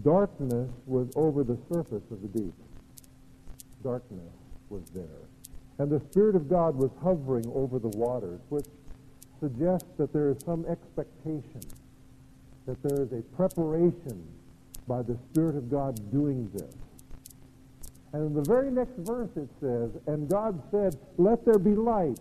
Darkness 0.02 0.70
was 0.86 1.08
over 1.14 1.44
the 1.44 1.58
surface 1.72 2.02
of 2.10 2.22
the 2.22 2.28
deep. 2.28 2.54
Darkness 3.84 4.32
was 4.68 4.82
there. 4.94 5.28
And 5.78 5.90
the 5.90 6.00
Spirit 6.10 6.34
of 6.34 6.48
God 6.48 6.74
was 6.74 6.90
hovering 7.02 7.46
over 7.54 7.78
the 7.78 7.88
waters, 7.88 8.40
which 8.48 8.66
suggests 9.40 9.88
that 9.96 10.12
there 10.12 10.30
is 10.30 10.38
some 10.44 10.64
expectation, 10.66 11.60
that 12.66 12.82
there 12.82 13.02
is 13.02 13.12
a 13.12 13.22
preparation 13.36 14.26
by 14.88 15.02
the 15.02 15.16
Spirit 15.30 15.56
of 15.56 15.70
God 15.70 15.94
doing 16.10 16.50
this. 16.54 16.74
And 18.12 18.26
in 18.26 18.34
the 18.34 18.42
very 18.42 18.70
next 18.70 18.96
verse 18.98 19.30
it 19.36 19.48
says, 19.60 19.90
And 20.06 20.28
God 20.28 20.60
said, 20.70 20.96
Let 21.16 21.44
there 21.44 21.58
be 21.58 21.74
light. 21.74 22.18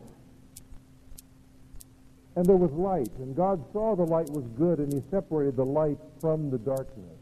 And 2.36 2.46
there 2.46 2.56
was 2.56 2.72
light. 2.72 3.12
And 3.18 3.36
God 3.36 3.64
saw 3.74 3.96
the 3.96 4.04
light 4.04 4.30
was 4.30 4.46
good, 4.58 4.80
and 4.80 4.92
he 4.92 5.02
separated 5.12 5.56
the 5.56 5.66
light 5.66 5.98
from 6.20 6.50
the 6.50 6.58
darkness. 6.58 7.18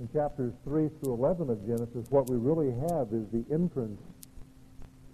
In 0.00 0.08
chapters 0.12 0.52
3 0.64 0.90
through 1.00 1.14
11 1.14 1.50
of 1.50 1.64
Genesis, 1.64 2.10
what 2.10 2.28
we 2.28 2.36
really 2.36 2.72
have 2.88 3.08
is 3.12 3.26
the 3.32 3.44
entrance 3.52 4.00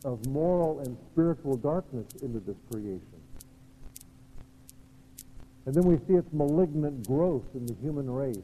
of 0.04 0.24
moral 0.26 0.80
and 0.80 0.96
spiritual 1.12 1.56
darkness 1.56 2.06
into 2.22 2.40
this 2.40 2.56
creation. 2.72 3.02
And 5.66 5.74
then 5.74 5.84
we 5.84 5.98
see 6.06 6.14
its 6.14 6.32
malignant 6.32 7.06
growth 7.06 7.44
in 7.54 7.66
the 7.66 7.74
human 7.82 8.08
race 8.08 8.42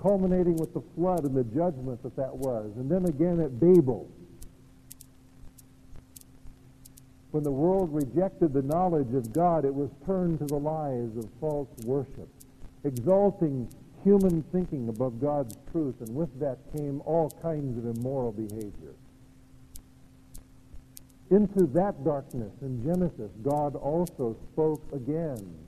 culminating 0.00 0.56
with 0.56 0.72
the 0.72 0.82
flood 0.96 1.24
and 1.24 1.36
the 1.36 1.44
judgment 1.44 2.02
that 2.02 2.16
that 2.16 2.34
was. 2.34 2.72
And 2.76 2.90
then 2.90 3.04
again 3.06 3.40
at 3.40 3.60
Babel, 3.60 4.08
when 7.30 7.42
the 7.42 7.50
world 7.50 7.92
rejected 7.92 8.52
the 8.52 8.62
knowledge 8.62 9.14
of 9.14 9.32
God, 9.32 9.64
it 9.64 9.74
was 9.74 9.90
turned 10.06 10.38
to 10.40 10.46
the 10.46 10.56
lies 10.58 11.16
of 11.16 11.28
false 11.40 11.68
worship, 11.84 12.28
exalting 12.84 13.68
human 14.02 14.42
thinking 14.52 14.88
above 14.88 15.20
God's 15.20 15.56
truth, 15.70 15.94
and 16.00 16.14
with 16.14 16.38
that 16.40 16.58
came 16.76 17.02
all 17.04 17.30
kinds 17.42 17.78
of 17.78 17.96
immoral 17.96 18.32
behavior. 18.32 18.94
Into 21.30 21.66
that 21.74 22.04
darkness 22.04 22.52
in 22.60 22.82
Genesis, 22.82 23.30
God 23.42 23.76
also 23.76 24.36
spoke 24.52 24.82
again 24.92 25.60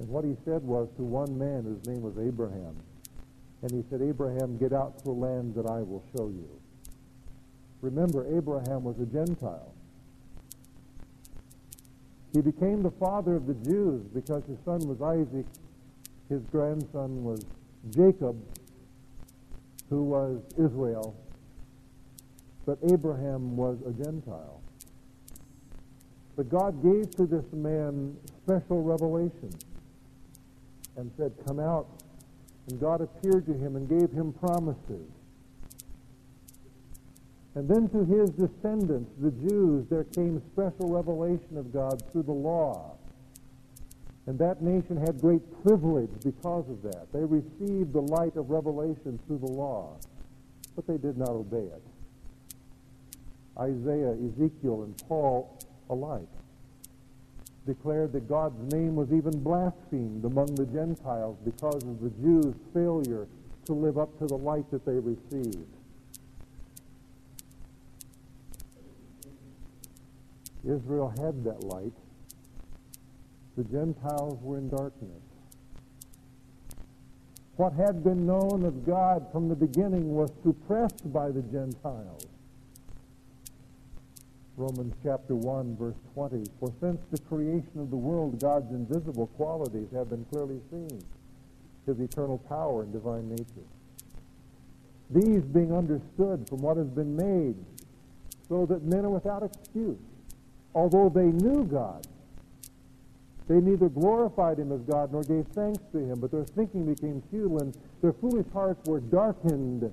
and 0.00 0.08
what 0.08 0.24
he 0.24 0.36
said 0.44 0.62
was 0.62 0.88
to 0.96 1.02
one 1.02 1.36
man 1.36 1.64
whose 1.64 1.84
name 1.86 2.02
was 2.02 2.14
Abraham. 2.18 2.76
And 3.62 3.70
he 3.72 3.82
said, 3.90 4.00
Abraham, 4.00 4.56
get 4.56 4.72
out 4.72 5.02
to 5.04 5.10
a 5.10 5.12
land 5.12 5.54
that 5.56 5.66
I 5.66 5.82
will 5.82 6.04
show 6.16 6.28
you. 6.28 6.48
Remember, 7.80 8.26
Abraham 8.36 8.84
was 8.84 8.98
a 9.00 9.06
Gentile. 9.06 9.72
He 12.32 12.40
became 12.40 12.82
the 12.82 12.90
father 12.90 13.36
of 13.36 13.46
the 13.46 13.54
Jews 13.54 14.02
because 14.12 14.44
his 14.44 14.58
son 14.64 14.80
was 14.86 15.00
Isaac, 15.00 15.46
his 16.28 16.42
grandson 16.52 17.24
was 17.24 17.40
Jacob, 17.90 18.36
who 19.88 20.04
was 20.04 20.40
Israel, 20.58 21.16
but 22.66 22.78
Abraham 22.90 23.56
was 23.56 23.78
a 23.86 23.92
Gentile. 23.92 24.60
But 26.36 26.50
God 26.50 26.82
gave 26.82 27.10
to 27.16 27.26
this 27.26 27.44
man 27.52 28.16
special 28.44 28.82
revelation 28.82 29.50
and 30.96 31.10
said, 31.16 31.32
Come 31.46 31.58
out. 31.58 31.86
And 32.68 32.78
God 32.78 33.00
appeared 33.00 33.46
to 33.46 33.54
him 33.54 33.76
and 33.76 33.88
gave 33.88 34.12
him 34.12 34.32
promises. 34.34 35.08
And 37.54 37.68
then 37.68 37.88
to 37.88 38.04
his 38.04 38.30
descendants, 38.30 39.10
the 39.20 39.30
Jews, 39.30 39.86
there 39.90 40.04
came 40.04 40.42
special 40.52 40.88
revelation 40.88 41.56
of 41.56 41.72
God 41.72 42.02
through 42.12 42.24
the 42.24 42.32
law. 42.32 42.94
And 44.26 44.38
that 44.38 44.62
nation 44.62 44.96
had 44.96 45.20
great 45.20 45.42
privilege 45.64 46.10
because 46.22 46.68
of 46.68 46.82
that. 46.82 47.06
They 47.12 47.24
received 47.24 47.94
the 47.94 48.02
light 48.02 48.36
of 48.36 48.50
revelation 48.50 49.18
through 49.26 49.38
the 49.38 49.52
law, 49.52 49.96
but 50.76 50.86
they 50.86 50.98
did 50.98 51.16
not 51.16 51.30
obey 51.30 51.66
it. 51.66 51.82
Isaiah, 53.58 54.12
Ezekiel, 54.12 54.82
and 54.84 54.96
Paul 55.08 55.58
alike 55.90 56.28
declared 57.66 58.12
that 58.12 58.28
God's 58.28 58.72
name 58.72 58.96
was 58.96 59.12
even 59.12 59.38
blasphemed 59.42 60.24
among 60.24 60.54
the 60.54 60.66
Gentiles 60.66 61.36
because 61.44 61.82
of 61.84 62.00
the 62.00 62.10
Jews' 62.22 62.54
failure 62.72 63.26
to 63.66 63.72
live 63.72 63.98
up 63.98 64.16
to 64.18 64.26
the 64.26 64.38
light 64.38 64.70
that 64.70 64.86
they 64.86 64.98
received. 64.98 65.77
Israel 70.64 71.12
had 71.18 71.44
that 71.44 71.62
light. 71.64 71.92
The 73.56 73.64
Gentiles 73.64 74.38
were 74.42 74.58
in 74.58 74.68
darkness. 74.68 75.22
What 77.56 77.72
had 77.72 78.04
been 78.04 78.24
known 78.24 78.64
of 78.64 78.86
God 78.86 79.26
from 79.32 79.48
the 79.48 79.56
beginning 79.56 80.14
was 80.14 80.30
suppressed 80.44 81.12
by 81.12 81.30
the 81.30 81.42
Gentiles. 81.42 82.26
Romans 84.56 84.94
chapter 85.02 85.34
1, 85.34 85.76
verse 85.76 85.96
20. 86.14 86.44
For 86.60 86.72
since 86.80 87.00
the 87.10 87.18
creation 87.18 87.78
of 87.78 87.90
the 87.90 87.96
world, 87.96 88.40
God's 88.40 88.70
invisible 88.72 89.28
qualities 89.28 89.88
have 89.92 90.10
been 90.10 90.24
clearly 90.26 90.60
seen, 90.70 91.02
his 91.86 91.98
eternal 92.00 92.38
power 92.38 92.82
and 92.82 92.92
divine 92.92 93.28
nature. 93.28 93.66
These 95.10 95.42
being 95.42 95.72
understood 95.72 96.48
from 96.48 96.58
what 96.62 96.76
has 96.76 96.88
been 96.88 97.16
made, 97.16 97.56
so 98.48 98.66
that 98.66 98.82
men 98.82 99.04
are 99.04 99.10
without 99.10 99.42
excuse. 99.42 99.98
Although 100.78 101.08
they 101.08 101.24
knew 101.24 101.64
God, 101.64 102.06
they 103.48 103.56
neither 103.56 103.88
glorified 103.88 104.60
him 104.60 104.70
as 104.70 104.80
God 104.82 105.10
nor 105.10 105.24
gave 105.24 105.44
thanks 105.48 105.82
to 105.90 105.98
him, 105.98 106.20
but 106.20 106.30
their 106.30 106.44
thinking 106.44 106.86
became 106.86 107.20
futile 107.32 107.58
and 107.58 107.76
their 108.00 108.12
foolish 108.12 108.46
hearts 108.52 108.88
were 108.88 109.00
darkened. 109.00 109.92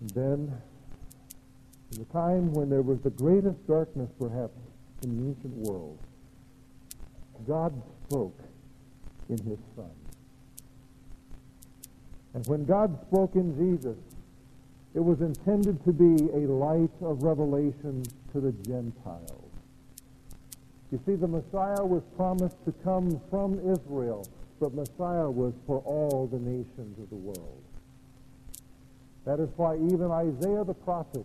And 0.00 0.10
then, 0.10 0.60
in 1.92 1.98
the 1.98 2.04
time 2.12 2.52
when 2.52 2.68
there 2.68 2.82
was 2.82 3.00
the 3.00 3.08
greatest 3.08 3.66
darkness, 3.66 4.10
perhaps, 4.20 4.58
in 5.04 5.16
the 5.16 5.28
ancient 5.30 5.54
world, 5.66 5.98
God 7.48 7.72
spoke 8.06 8.38
in 9.30 9.38
his 9.38 9.58
Son. 9.74 10.05
And 12.36 12.46
when 12.48 12.66
God 12.66 13.00
spoke 13.08 13.34
in 13.34 13.56
Jesus, 13.56 13.96
it 14.94 15.00
was 15.00 15.22
intended 15.22 15.82
to 15.86 15.92
be 15.92 16.22
a 16.34 16.44
light 16.52 16.90
of 17.00 17.22
revelation 17.22 18.02
to 18.32 18.40
the 18.42 18.52
Gentiles. 18.52 19.50
You 20.92 21.00
see, 21.06 21.14
the 21.14 21.26
Messiah 21.26 21.82
was 21.82 22.02
promised 22.14 22.62
to 22.66 22.72
come 22.84 23.18
from 23.30 23.58
Israel, 23.60 24.28
but 24.60 24.74
Messiah 24.74 25.30
was 25.30 25.54
for 25.66 25.78
all 25.86 26.28
the 26.30 26.38
nations 26.38 26.98
of 26.98 27.08
the 27.08 27.16
world. 27.16 27.62
That 29.24 29.40
is 29.40 29.48
why 29.56 29.76
even 29.76 30.10
Isaiah 30.10 30.64
the 30.64 30.74
prophet, 30.74 31.24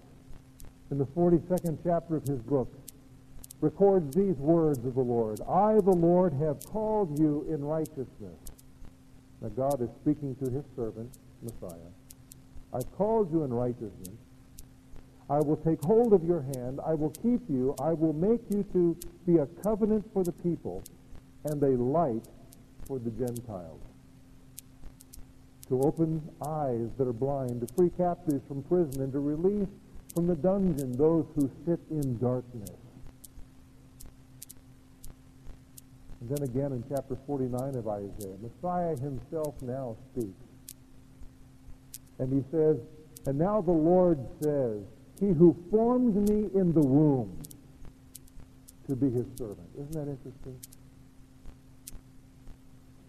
in 0.91 0.97
the 0.97 1.07
42nd 1.07 1.79
chapter 1.83 2.15
of 2.15 2.23
his 2.23 2.39
book, 2.39 2.71
records 3.59 4.15
these 4.15 4.37
words 4.37 4.79
of 4.85 4.95
the 4.95 5.01
Lord 5.01 5.41
I, 5.41 5.73
the 5.73 5.91
Lord, 5.91 6.31
have 6.35 6.63
called 6.63 7.19
you 7.19 7.45
in 7.49 7.65
righteousness. 7.65 8.50
Now, 9.41 9.49
God 9.49 9.81
is 9.81 9.89
speaking 10.01 10.35
to 10.43 10.51
his 10.51 10.63
servant, 10.75 11.17
Messiah. 11.41 11.91
I've 12.73 12.91
called 12.97 13.31
you 13.31 13.43
in 13.43 13.53
righteousness. 13.53 14.17
I 15.29 15.39
will 15.39 15.57
take 15.57 15.83
hold 15.83 16.13
of 16.13 16.23
your 16.23 16.41
hand. 16.55 16.79
I 16.85 16.93
will 16.93 17.09
keep 17.09 17.41
you. 17.49 17.75
I 17.79 17.93
will 17.93 18.13
make 18.13 18.41
you 18.49 18.63
to 18.73 18.97
be 19.25 19.37
a 19.37 19.45
covenant 19.63 20.05
for 20.13 20.23
the 20.23 20.31
people 20.31 20.83
and 21.45 21.61
a 21.63 21.81
light 21.81 22.25
for 22.85 22.99
the 22.99 23.09
Gentiles 23.11 23.81
to 25.71 25.81
open 25.83 26.21
eyes 26.45 26.89
that 26.97 27.07
are 27.07 27.13
blind, 27.13 27.61
to 27.61 27.73
free 27.75 27.89
captives 27.97 28.41
from 28.45 28.61
prison, 28.63 29.01
and 29.01 29.13
to 29.13 29.19
release 29.19 29.69
from 30.13 30.27
the 30.27 30.35
dungeon 30.35 30.91
those 30.97 31.25
who 31.33 31.49
sit 31.65 31.79
in 31.89 32.17
darkness. 32.17 32.80
And 36.21 36.29
then 36.29 36.43
again 36.43 36.71
in 36.71 36.83
chapter 36.87 37.17
49 37.25 37.75
of 37.75 37.87
Isaiah, 37.87 38.37
Messiah 38.41 38.95
himself 38.97 39.55
now 39.61 39.97
speaks. 40.11 40.37
And 42.19 42.31
he 42.31 42.43
says, 42.51 42.77
And 43.25 43.39
now 43.39 43.61
the 43.61 43.71
Lord 43.71 44.19
says, 44.43 44.81
He 45.19 45.29
who 45.29 45.57
formed 45.71 46.29
me 46.29 46.49
in 46.53 46.73
the 46.73 46.81
womb 46.81 47.41
to 48.87 48.95
be 48.95 49.09
his 49.09 49.25
servant. 49.37 49.67
Isn't 49.73 49.93
that 49.93 50.07
interesting? 50.07 50.59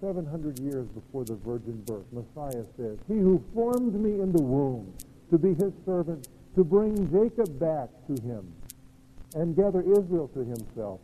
700 0.00 0.58
years 0.58 0.88
before 0.88 1.24
the 1.24 1.36
virgin 1.36 1.82
birth, 1.86 2.06
Messiah 2.12 2.64
says, 2.76 2.98
He 3.06 3.14
who 3.14 3.44
formed 3.54 3.94
me 3.94 4.20
in 4.20 4.32
the 4.32 4.42
womb 4.42 4.92
to 5.30 5.38
be 5.38 5.54
his 5.54 5.72
servant, 5.84 6.28
to 6.54 6.64
bring 6.64 6.96
Jacob 7.10 7.58
back 7.58 7.88
to 8.06 8.22
him 8.22 8.52
and 9.34 9.54
gather 9.54 9.80
Israel 9.80 10.28
to 10.34 10.40
himself. 10.40 11.00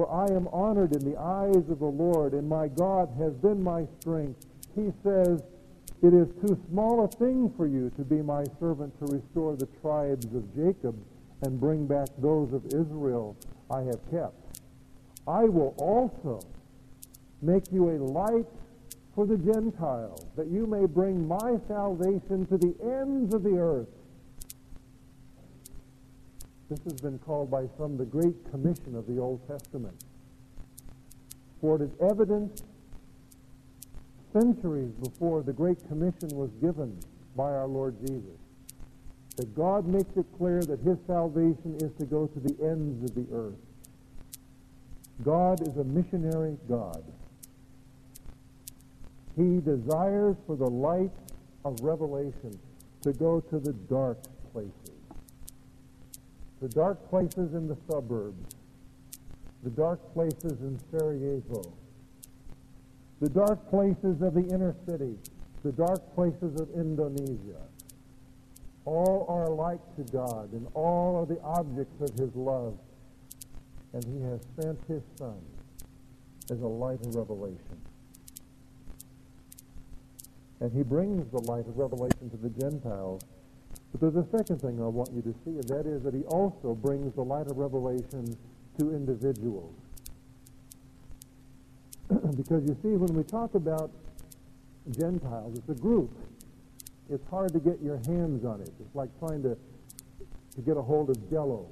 For 0.00 0.10
I 0.10 0.34
am 0.34 0.48
honored 0.48 0.96
in 0.96 1.04
the 1.04 1.20
eyes 1.20 1.68
of 1.68 1.78
the 1.78 1.84
Lord, 1.84 2.32
and 2.32 2.48
my 2.48 2.68
God 2.68 3.10
has 3.18 3.34
been 3.34 3.62
my 3.62 3.86
strength. 4.00 4.46
He 4.74 4.94
says, 5.02 5.42
It 6.00 6.14
is 6.14 6.26
too 6.40 6.58
small 6.70 7.04
a 7.04 7.08
thing 7.18 7.52
for 7.54 7.66
you 7.66 7.90
to 7.98 8.02
be 8.02 8.22
my 8.22 8.44
servant 8.58 8.98
to 8.98 9.14
restore 9.14 9.56
the 9.56 9.68
tribes 9.82 10.24
of 10.34 10.56
Jacob 10.56 10.96
and 11.42 11.60
bring 11.60 11.86
back 11.86 12.08
those 12.16 12.50
of 12.54 12.64
Israel 12.68 13.36
I 13.70 13.82
have 13.82 14.00
kept. 14.10 14.62
I 15.28 15.44
will 15.44 15.74
also 15.76 16.40
make 17.42 17.70
you 17.70 17.90
a 17.90 18.00
light 18.02 18.48
for 19.14 19.26
the 19.26 19.36
Gentiles, 19.36 20.24
that 20.34 20.46
you 20.46 20.66
may 20.66 20.86
bring 20.86 21.28
my 21.28 21.58
salvation 21.68 22.46
to 22.46 22.56
the 22.56 22.74
ends 22.82 23.34
of 23.34 23.42
the 23.42 23.58
earth. 23.58 23.88
This 26.70 26.80
has 26.84 27.00
been 27.00 27.18
called 27.18 27.50
by 27.50 27.66
some 27.76 27.96
the 27.96 28.04
Great 28.04 28.48
Commission 28.50 28.94
of 28.94 29.06
the 29.08 29.18
Old 29.18 29.46
Testament. 29.48 30.04
For 31.60 31.74
it 31.74 31.82
is 31.82 31.90
evident 32.00 32.62
centuries 34.32 34.92
before 35.02 35.42
the 35.42 35.52
Great 35.52 35.86
Commission 35.88 36.28
was 36.32 36.50
given 36.62 36.96
by 37.34 37.50
our 37.50 37.66
Lord 37.66 37.96
Jesus 38.06 38.38
that 39.36 39.56
God 39.56 39.86
makes 39.86 40.16
it 40.16 40.26
clear 40.38 40.60
that 40.60 40.80
his 40.80 40.98
salvation 41.06 41.76
is 41.80 41.90
to 41.98 42.06
go 42.06 42.26
to 42.26 42.40
the 42.40 42.54
ends 42.62 43.02
of 43.02 43.14
the 43.14 43.26
earth. 43.34 43.58
God 45.24 45.66
is 45.66 45.76
a 45.76 45.84
missionary 45.84 46.56
God. 46.68 47.02
He 49.36 49.60
desires 49.60 50.36
for 50.46 50.56
the 50.56 50.68
light 50.68 51.10
of 51.64 51.80
revelation 51.80 52.58
to 53.02 53.12
go 53.12 53.40
to 53.40 53.58
the 53.58 53.72
dark. 53.72 54.18
The 56.60 56.68
dark 56.68 57.08
places 57.08 57.54
in 57.54 57.68
the 57.68 57.76
suburbs. 57.90 58.54
The 59.62 59.70
dark 59.70 60.12
places 60.12 60.60
in 60.60 60.78
Sarajevo. 60.90 61.62
The 63.20 63.28
dark 63.30 63.70
places 63.70 64.20
of 64.22 64.34
the 64.34 64.46
inner 64.52 64.74
city. 64.86 65.16
The 65.62 65.72
dark 65.72 66.14
places 66.14 66.60
of 66.60 66.68
Indonesia. 66.74 67.62
All 68.84 69.26
are 69.28 69.44
alike 69.44 69.80
to 69.96 70.12
God, 70.12 70.52
and 70.52 70.66
all 70.74 71.16
are 71.16 71.26
the 71.26 71.40
objects 71.42 72.00
of 72.00 72.18
his 72.18 72.34
love. 72.34 72.78
And 73.92 74.04
he 74.04 74.20
has 74.22 74.40
sent 74.60 74.78
his 74.88 75.02
Son 75.16 75.40
as 76.50 76.60
a 76.60 76.66
light 76.66 77.00
of 77.06 77.14
revelation. 77.14 77.80
And 80.60 80.72
he 80.72 80.82
brings 80.82 81.30
the 81.30 81.40
light 81.42 81.66
of 81.66 81.76
revelation 81.78 82.30
to 82.30 82.36
the 82.36 82.50
Gentiles. 82.50 83.22
But 83.92 84.00
there's 84.00 84.26
a 84.26 84.28
second 84.36 84.60
thing 84.60 84.80
I 84.80 84.86
want 84.86 85.10
you 85.12 85.22
to 85.22 85.34
see, 85.44 85.50
and 85.50 85.64
that 85.64 85.86
is 85.86 86.02
that 86.04 86.14
he 86.14 86.22
also 86.24 86.74
brings 86.74 87.14
the 87.14 87.22
light 87.22 87.48
of 87.48 87.56
revelation 87.56 88.36
to 88.78 88.90
individuals. 88.94 89.74
because 92.36 92.64
you 92.64 92.76
see, 92.82 92.96
when 92.96 93.14
we 93.14 93.24
talk 93.24 93.54
about 93.54 93.90
Gentiles. 94.88 95.58
It's 95.58 95.68
a 95.68 95.80
group. 95.80 96.10
It's 97.08 97.26
hard 97.28 97.52
to 97.52 97.60
get 97.60 97.80
your 97.82 97.96
hands 98.06 98.44
on 98.44 98.60
it. 98.60 98.70
It's 98.80 98.94
like 98.94 99.10
trying 99.18 99.42
to, 99.42 99.56
to 100.54 100.60
get 100.62 100.76
a 100.76 100.82
hold 100.82 101.10
of 101.10 101.30
jello. 101.30 101.68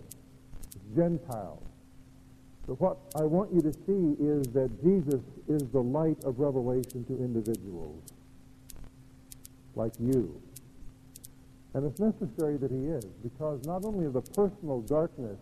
It's 0.66 0.96
Gentiles. 0.96 1.62
But 2.66 2.80
what 2.80 2.98
I 3.16 3.22
want 3.22 3.52
you 3.52 3.62
to 3.62 3.72
see 3.72 4.22
is 4.22 4.46
that 4.52 4.70
Jesus 4.82 5.22
is 5.48 5.62
the 5.72 5.80
light 5.82 6.22
of 6.24 6.38
revelation 6.38 7.04
to 7.04 7.16
individuals 7.18 8.02
like 9.74 9.92
you. 9.98 10.40
And 11.78 11.86
it's 11.86 12.00
necessary 12.00 12.56
that 12.56 12.72
he 12.72 12.86
is, 12.86 13.04
because 13.22 13.64
not 13.64 13.84
only 13.84 14.06
of 14.06 14.12
the 14.12 14.20
personal 14.20 14.80
darkness 14.80 15.38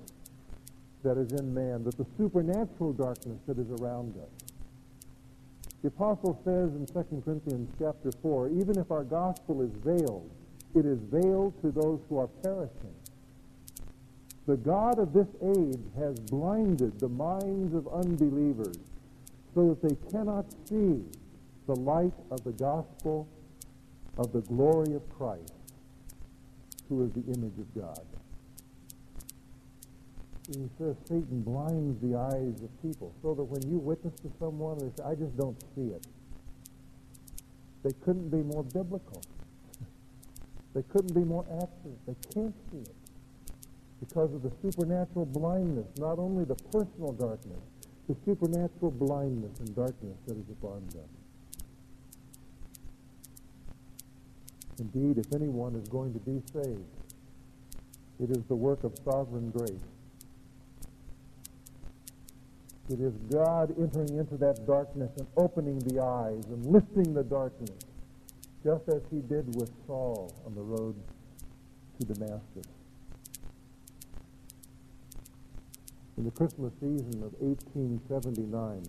that 1.02 1.16
is 1.16 1.32
in 1.32 1.54
man, 1.54 1.82
but 1.82 1.96
the 1.96 2.04
supernatural 2.18 2.92
darkness 2.92 3.38
that 3.46 3.58
is 3.58 3.70
around 3.80 4.14
us. 4.18 4.52
The 5.80 5.88
apostle 5.88 6.38
says 6.44 6.74
in 6.74 6.84
2 6.84 7.22
Corinthians 7.24 7.70
chapter 7.78 8.12
4, 8.20 8.50
even 8.50 8.78
if 8.78 8.90
our 8.90 9.02
gospel 9.02 9.62
is 9.62 9.70
veiled, 9.82 10.30
it 10.74 10.84
is 10.84 10.98
veiled 11.10 11.58
to 11.62 11.70
those 11.70 12.00
who 12.10 12.18
are 12.18 12.26
perishing. 12.26 12.94
The 14.46 14.58
God 14.58 14.98
of 14.98 15.14
this 15.14 15.28
age 15.42 15.80
has 15.96 16.20
blinded 16.20 17.00
the 17.00 17.08
minds 17.08 17.74
of 17.74 17.88
unbelievers 17.88 18.76
so 19.54 19.70
that 19.70 19.88
they 19.88 19.96
cannot 20.10 20.44
see 20.68 21.02
the 21.66 21.76
light 21.76 22.12
of 22.30 22.44
the 22.44 22.52
gospel 22.52 23.26
of 24.18 24.34
the 24.34 24.42
glory 24.42 24.94
of 24.94 25.02
Christ, 25.16 25.54
who 26.88 27.04
is 27.04 27.12
the 27.12 27.32
image 27.32 27.58
of 27.58 27.74
God. 27.74 28.06
He 30.48 30.68
says 30.78 30.94
Satan 31.08 31.42
blinds 31.42 32.00
the 32.00 32.16
eyes 32.16 32.62
of 32.62 32.70
people 32.82 33.12
so 33.20 33.34
that 33.34 33.42
when 33.42 33.62
you 33.68 33.78
witness 33.78 34.14
to 34.20 34.30
someone, 34.38 34.78
they 34.78 34.90
say, 34.96 35.08
I 35.08 35.14
just 35.14 35.36
don't 35.36 35.60
see 35.74 35.88
it. 35.88 36.06
They 37.82 37.92
couldn't 38.04 38.30
be 38.30 38.42
more 38.42 38.62
biblical. 38.62 39.22
they 40.74 40.82
couldn't 40.82 41.14
be 41.14 41.24
more 41.24 41.44
accurate. 41.50 41.98
They 42.06 42.14
can't 42.32 42.54
see 42.70 42.78
it 42.78 42.94
because 44.00 44.32
of 44.34 44.42
the 44.42 44.52
supernatural 44.62 45.26
blindness, 45.26 45.86
not 45.98 46.18
only 46.18 46.44
the 46.44 46.54
personal 46.70 47.12
darkness, 47.12 47.58
the 48.08 48.16
supernatural 48.24 48.92
blindness 48.92 49.58
and 49.60 49.74
darkness 49.74 50.16
that 50.26 50.36
is 50.36 50.48
upon 50.50 50.86
them. 50.90 51.08
Indeed, 54.78 55.18
if 55.18 55.32
anyone 55.34 55.74
is 55.74 55.88
going 55.88 56.12
to 56.12 56.20
be 56.20 56.42
saved, 56.52 56.84
it 58.20 58.30
is 58.30 58.44
the 58.48 58.54
work 58.54 58.84
of 58.84 58.92
sovereign 59.04 59.50
grace. 59.50 59.72
It 62.88 63.00
is 63.00 63.14
God 63.32 63.74
entering 63.78 64.18
into 64.18 64.36
that 64.36 64.66
darkness 64.66 65.10
and 65.18 65.26
opening 65.36 65.78
the 65.80 66.00
eyes 66.02 66.44
and 66.46 66.64
lifting 66.66 67.14
the 67.14 67.24
darkness, 67.24 67.78
just 68.62 68.88
as 68.88 69.02
he 69.10 69.20
did 69.20 69.56
with 69.56 69.70
Saul 69.86 70.32
on 70.46 70.54
the 70.54 70.62
road 70.62 70.94
to 71.98 72.06
Damascus. 72.06 72.66
In 76.16 76.24
the 76.24 76.30
Christmas 76.30 76.72
season 76.80 77.22
of 77.22 77.34
1879, 77.40 78.82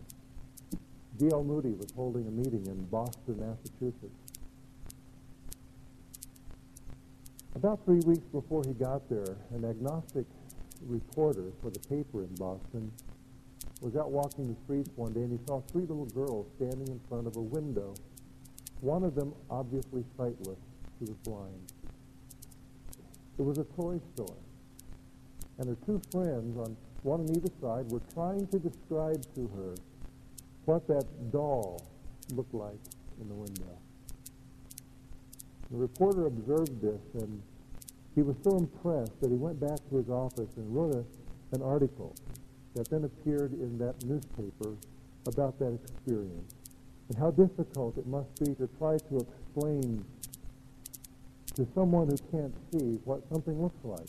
D.L. 1.17 1.43
Moody 1.43 1.71
was 1.71 1.91
holding 1.95 2.27
a 2.27 2.31
meeting 2.31 2.65
in 2.67 2.85
Boston, 2.85 3.39
Massachusetts. 3.39 4.26
About 7.57 7.83
three 7.85 8.01
weeks 8.05 8.27
before 8.31 8.61
he 8.67 8.73
got 8.73 9.09
there, 9.09 9.35
an 9.49 9.65
agnostic 9.65 10.27
reporter 10.85 11.51
for 11.59 11.71
the 11.71 11.79
paper 11.79 12.21
in 12.21 12.35
Boston 12.35 12.91
was 13.81 13.95
out 13.95 14.11
walking 14.11 14.47
the 14.47 14.55
streets 14.63 14.91
one 14.95 15.11
day 15.11 15.21
and 15.21 15.31
he 15.31 15.43
saw 15.47 15.59
three 15.71 15.81
little 15.81 16.05
girls 16.05 16.45
standing 16.57 16.87
in 16.87 16.99
front 17.09 17.25
of 17.25 17.35
a 17.35 17.41
window. 17.41 17.95
One 18.81 19.03
of 19.03 19.15
them 19.15 19.33
obviously 19.49 20.05
sightless. 20.15 20.59
She 20.99 21.05
was 21.05 21.17
blind. 21.23 21.73
It 23.39 23.41
was 23.41 23.57
a 23.57 23.63
toy 23.63 23.99
store. 24.13 24.37
And 25.57 25.67
her 25.67 25.77
two 25.83 25.99
friends 26.11 26.59
on 26.59 26.77
one 27.01 27.21
on 27.21 27.35
either 27.35 27.49
side 27.59 27.91
were 27.91 28.01
trying 28.13 28.45
to 28.49 28.59
describe 28.59 29.23
to 29.33 29.47
her 29.55 29.73
what 30.65 30.87
that 30.89 31.31
doll 31.31 31.81
looked 32.35 32.53
like 32.53 32.77
in 33.19 33.27
the 33.27 33.33
window. 33.33 33.79
The 35.71 35.77
reporter 35.77 36.27
observed 36.27 36.81
this, 36.81 37.01
and 37.21 37.41
he 38.15 38.21
was 38.21 38.35
so 38.43 38.57
impressed 38.57 39.19
that 39.21 39.29
he 39.29 39.35
went 39.35 39.59
back 39.59 39.77
to 39.89 39.97
his 39.97 40.09
office 40.09 40.49
and 40.55 40.75
wrote 40.75 40.95
a, 40.95 41.03
an 41.55 41.61
article 41.61 42.15
that 42.73 42.89
then 42.89 43.03
appeared 43.03 43.53
in 43.53 43.77
that 43.79 44.03
newspaper 44.05 44.75
about 45.27 45.59
that 45.59 45.77
experience 45.83 46.53
and 47.09 47.17
how 47.17 47.31
difficult 47.31 47.97
it 47.97 48.07
must 48.07 48.33
be 48.39 48.53
to 48.55 48.67
try 48.77 48.97
to 48.97 49.17
explain 49.17 50.03
to 51.55 51.67
someone 51.73 52.07
who 52.07 52.17
can't 52.31 52.53
see 52.71 52.99
what 53.03 53.21
something 53.31 53.61
looks 53.61 53.83
like. 53.83 54.07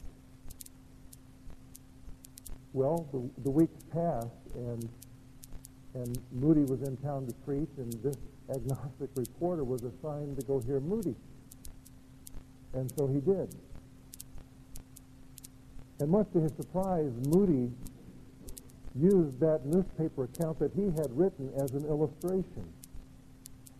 Well, 2.72 3.08
the, 3.12 3.42
the 3.42 3.50
weeks 3.50 3.82
passed, 3.92 4.28
and 4.54 4.88
and 5.94 6.18
Moody 6.32 6.60
was 6.60 6.82
in 6.82 6.96
town 6.98 7.26
to 7.26 7.34
preach, 7.44 7.70
and 7.78 7.92
this 8.04 8.16
agnostic 8.54 9.10
reporter 9.16 9.64
was 9.64 9.82
assigned 9.82 10.38
to 10.38 10.46
go 10.46 10.60
hear 10.60 10.78
Moody. 10.78 11.16
And 12.74 12.92
so 12.96 13.06
he 13.06 13.20
did. 13.20 13.54
And 16.00 16.10
much 16.10 16.30
to 16.32 16.40
his 16.40 16.52
surprise, 16.54 17.10
Moody 17.26 17.72
used 18.94 19.40
that 19.40 19.64
newspaper 19.64 20.24
account 20.24 20.58
that 20.58 20.72
he 20.74 20.84
had 20.84 21.16
written 21.16 21.50
as 21.56 21.72
an 21.72 21.84
illustration. 21.86 22.72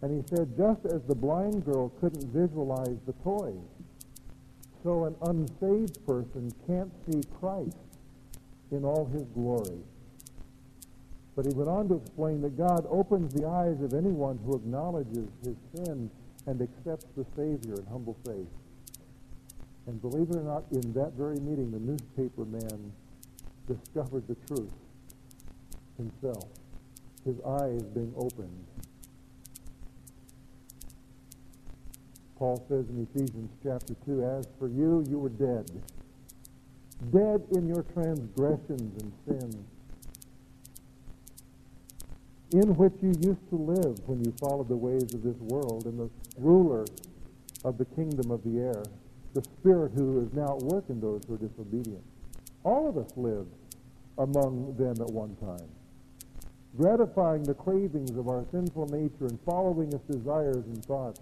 And 0.03 0.13
he 0.13 0.27
said, 0.35 0.57
just 0.57 0.85
as 0.87 1.03
the 1.09 1.15
blind 1.15 1.65
girl 1.65 1.91
couldn't 2.01 2.33
visualize 2.33 2.99
the 3.07 3.13
toys, 3.25 3.59
so 4.83 5.05
an 5.05 5.17
unsaved 5.23 6.05
person 6.07 6.53
can't 6.67 6.93
see 7.07 7.21
Christ 7.41 7.77
in 8.71 8.85
all 8.85 9.07
his 9.13 9.25
glory. 9.35 9.81
But 11.35 11.47
he 11.47 11.53
went 11.53 11.69
on 11.69 11.89
to 11.89 11.97
explain 11.97 12.41
that 12.43 12.57
God 12.57 12.87
opens 12.91 13.33
the 13.33 13.47
eyes 13.47 13.81
of 13.83 13.95
anyone 13.95 14.39
who 14.45 14.57
acknowledges 14.57 15.29
his 15.45 15.57
sin 15.75 16.11
and 16.47 16.63
accepts 16.63 17.07
the 17.17 17.25
Savior 17.37 17.75
in 17.75 17.87
humble 17.91 18.17
faith. 18.25 18.49
And 19.89 20.03
believe 20.03 20.29
it 20.29 20.37
or 20.37 20.43
not, 20.43 20.65
in 20.71 20.93
that 20.93 21.15
very 21.15 21.41
meeting, 21.41 21.71
the 21.71 21.79
newspaper 21.79 22.45
man 22.45 22.93
discovered 23.67 24.29
the 24.29 24.37
truth 24.47 24.71
himself, 25.97 26.45
his 27.25 27.41
eyes 27.41 27.83
being 27.95 28.13
opened. 28.15 28.67
Paul 32.37 32.63
says 32.69 32.85
in 32.91 33.09
Ephesians 33.15 33.51
chapter 33.63 33.95
2, 34.05 34.25
As 34.25 34.47
for 34.59 34.69
you, 34.69 35.07
you 35.09 35.19
were 35.19 35.31
dead, 35.31 35.71
dead 37.11 37.43
in 37.53 37.67
your 37.67 37.83
transgressions 37.95 39.03
and 39.03 39.13
sins, 39.27 39.57
in 42.53 42.75
which 42.75 42.93
you 43.01 43.15
used 43.23 43.49
to 43.49 43.57
live 43.57 43.99
when 44.07 44.23
you 44.23 44.35
followed 44.39 44.69
the 44.69 44.77
ways 44.77 45.15
of 45.15 45.23
this 45.23 45.39
world 45.39 45.87
and 45.87 45.99
the 45.99 46.11
ruler 46.37 46.85
of 47.65 47.79
the 47.79 47.87
kingdom 47.87 48.31
of 48.31 48.45
the 48.45 48.61
air 48.61 48.83
the 49.39 49.49
Spirit 49.61 49.93
who 49.95 50.21
is 50.21 50.33
now 50.33 50.57
at 50.57 50.63
work 50.65 50.85
in 50.89 51.01
those 51.01 51.23
who 51.29 51.35
are 51.35 51.39
disobedient. 51.39 52.03
All 52.65 52.89
of 52.89 52.97
us 52.97 53.13
lived 53.17 53.55
among 54.19 54.75
them 54.77 54.97
at 55.01 55.13
one 55.13 55.37
time, 55.37 55.69
gratifying 56.77 57.45
the 57.45 57.55
cravings 57.55 58.11
of 58.17 58.29
our 58.29 58.45
sinful 58.51 58.87
nature 58.87 59.27
and 59.27 59.39
following 59.47 59.93
its 59.93 60.05
desires 60.11 60.65
and 60.67 60.85
thoughts. 60.85 61.21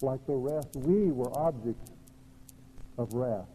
Like 0.00 0.26
the 0.26 0.32
rest, 0.32 0.68
we 0.76 1.10
were 1.12 1.30
objects 1.38 1.92
of 2.96 3.12
wrath. 3.12 3.48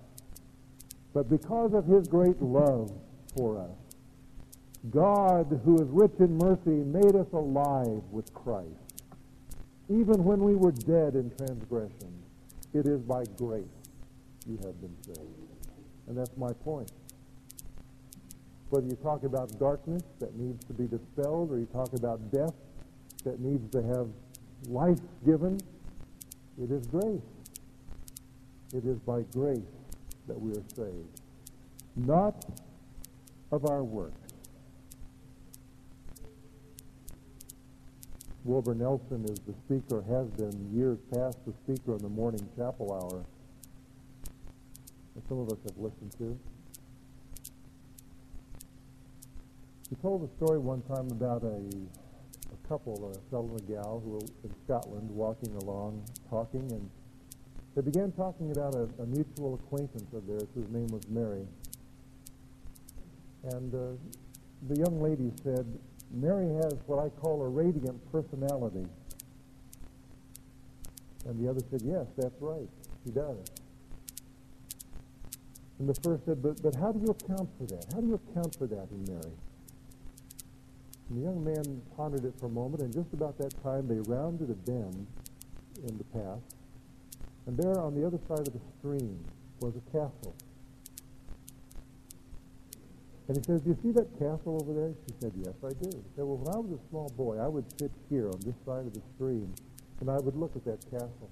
But 1.12 1.28
because 1.28 1.74
of 1.74 1.88
his 1.88 2.08
great 2.08 2.40
love 2.40 2.92
for 3.36 3.60
us, 3.60 3.72
God, 4.92 5.60
who 5.66 5.82
is 5.82 5.90
rich 5.90 6.14
in 6.20 6.38
mercy, 6.38 6.84
made 6.86 7.16
us 7.16 7.28
alive 7.34 8.04
with 8.12 8.32
Christ. 8.36 8.70
Even 9.90 10.24
when 10.24 10.42
we 10.42 10.54
were 10.54 10.72
dead 10.72 11.16
in 11.16 11.32
transgression, 11.36 12.14
it 12.72 12.86
is 12.86 13.02
by 13.02 13.24
grace 13.36 13.75
you 14.48 14.58
have 14.64 14.80
been 14.82 14.96
saved. 15.02 15.20
And 16.08 16.18
that's 16.18 16.36
my 16.38 16.54
point. 16.54 16.92
Whether 18.70 18.88
you 18.88 18.96
talk 18.96 19.24
about 19.24 19.58
darkness 19.60 20.04
that 20.20 20.36
needs 20.36 20.64
to 20.66 20.74
be 20.74 20.86
dispelled 20.88 21.52
or 21.52 21.60
you 21.60 21.68
talk 21.68 21.94
about 21.94 22.32
death 22.32 22.54
that 23.24 23.40
needs 23.40 23.70
to 23.72 23.82
have 23.84 24.08
life 24.68 25.00
given, 25.26 25.60
it 26.62 26.72
is 26.72 26.86
grace. 26.88 27.22
It 28.74 28.86
is 28.86 28.98
by 29.00 29.22
grace 29.32 29.60
that 30.28 30.40
we 30.40 30.52
are 30.52 30.64
saved, 30.76 31.22
not 31.96 32.46
of 33.52 33.70
our 33.70 33.84
works. 33.84 34.20
Wilbur 38.44 38.76
Nelson 38.76 39.26
is 39.26 39.40
the 39.48 39.54
speaker, 39.66 40.04
has 40.08 40.28
been 40.32 40.70
years 40.76 41.00
past 41.14 41.38
the 41.46 41.54
speaker 41.64 41.94
on 41.94 42.00
the 42.00 42.10
morning 42.10 42.48
chapel 42.56 42.94
hour 42.94 43.26
that 45.16 45.28
some 45.28 45.40
of 45.40 45.50
us 45.50 45.58
have 45.64 45.78
listened 45.78 46.12
to. 46.18 46.38
He 49.90 49.96
told 49.98 50.28
a 50.30 50.36
story 50.36 50.60
one 50.60 50.82
time 50.84 51.08
about 51.12 51.44
a, 51.44 51.56
a 51.56 52.68
couple, 52.68 53.14
a 53.16 53.30
fellow 53.30 53.50
and 53.52 53.62
a 53.62 53.72
gal, 53.72 54.02
who 54.04 54.12
were 54.12 54.20
in 54.44 54.54
Scotland 54.66 55.10
walking 55.10 55.56
along, 55.58 56.04
talking, 56.30 56.72
and 56.72 56.90
they 57.76 57.82
began 57.82 58.12
talking 58.14 58.52
about 58.52 58.74
a, 58.74 58.90
a 59.02 59.06
mutual 59.06 59.56
acquaintance 59.56 60.12
of 60.14 60.26
theirs 60.28 60.48
whose 60.56 60.70
name 60.70 60.88
was 60.88 61.08
Mary. 61.08 61.46
And 63.44 63.74
uh, 63.76 63.98
the 64.68 64.80
young 64.80 65.00
lady 65.02 65.32
said, 65.44 65.68
Mary 66.12 66.48
has 66.64 66.74
what 66.88 67.06
I 67.06 67.10
call 67.10 67.44
a 67.44 67.48
radiant 67.48 68.00
personality. 68.12 68.86
And 71.26 71.44
the 71.44 71.50
other 71.50 71.62
said, 71.70 71.82
yes, 71.84 72.06
that's 72.18 72.42
right, 72.42 72.70
she 73.04 73.12
does. 73.12 73.38
And 75.80 75.90
the 75.90 75.94
first 76.02 76.26
said, 76.26 76.42
but, 76.42 76.62
but 76.64 76.76
how 76.76 76.92
do 76.92 77.00
you 77.00 77.12
account 77.12 77.50
for 77.58 77.66
that? 77.68 77.86
How 77.94 78.00
do 78.00 78.08
you 78.08 78.16
account 78.16 78.56
for 78.56 78.66
that 78.68 78.88
in 78.92 79.04
Mary? 79.08 79.34
And 81.10 81.20
the 81.20 81.22
young 81.22 81.44
man 81.44 81.82
pondered 81.96 82.26
it 82.26 82.34
for 82.40 82.46
a 82.48 82.50
moment, 82.50 82.82
and 82.82 82.94
just 82.94 83.12
about 83.14 83.38
that 83.38 83.54
time 83.62 83.88
they 83.88 84.00
rounded 84.10 84.50
a 84.50 84.54
bend 84.54 85.06
in 85.84 85.98
the 85.98 86.04
path, 86.06 86.40
and 87.46 87.58
there 87.58 87.80
on 87.80 87.94
the 87.94 88.08
other 88.08 88.20
side 88.28 88.48
of 88.48 88.54
the 88.54 88.62
stream 88.80 89.24
was 89.60 89.74
a 89.76 89.92
castle. 89.92 90.36
And 93.28 93.38
he 93.38 93.44
says, 93.44 93.62
do 93.62 93.70
you 93.70 93.78
see 93.84 93.92
that 93.92 94.12
castle 94.18 94.60
over 94.62 94.74
there? 94.74 94.94
She 95.08 95.14
said, 95.20 95.34
yes, 95.36 95.54
I 95.64 95.70
do. 95.70 95.90
He 95.90 96.04
said, 96.16 96.26
well, 96.26 96.38
when 96.38 96.54
I 96.56 96.58
was 96.58 96.80
a 96.80 96.90
small 96.90 97.10
boy, 97.18 97.38
I 97.38 97.48
would 97.48 97.66
sit 97.80 97.92
here 98.10 98.30
on 98.30 98.40
this 98.42 98.56
side 98.66 98.86
of 98.86 98.94
the 98.94 99.02
stream, 99.16 99.54
and 100.00 100.10
I 100.10 100.18
would 100.18 100.36
look 100.36 100.56
at 100.56 100.64
that 100.66 100.80
castle. 100.90 101.30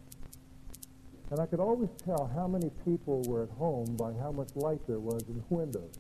And 1.32 1.40
I 1.40 1.46
could 1.46 1.60
always 1.60 1.90
tell 2.06 2.30
how 2.36 2.48
many 2.48 2.70
people 2.86 3.22
were 3.28 3.44
at 3.44 3.50
home 3.52 3.96
by 3.98 4.14
how 4.22 4.32
much 4.32 4.50
light 4.56 4.86
there 4.88 5.00
was 5.00 5.24
in 5.28 5.36
the 5.36 5.56
windows. 5.56 5.94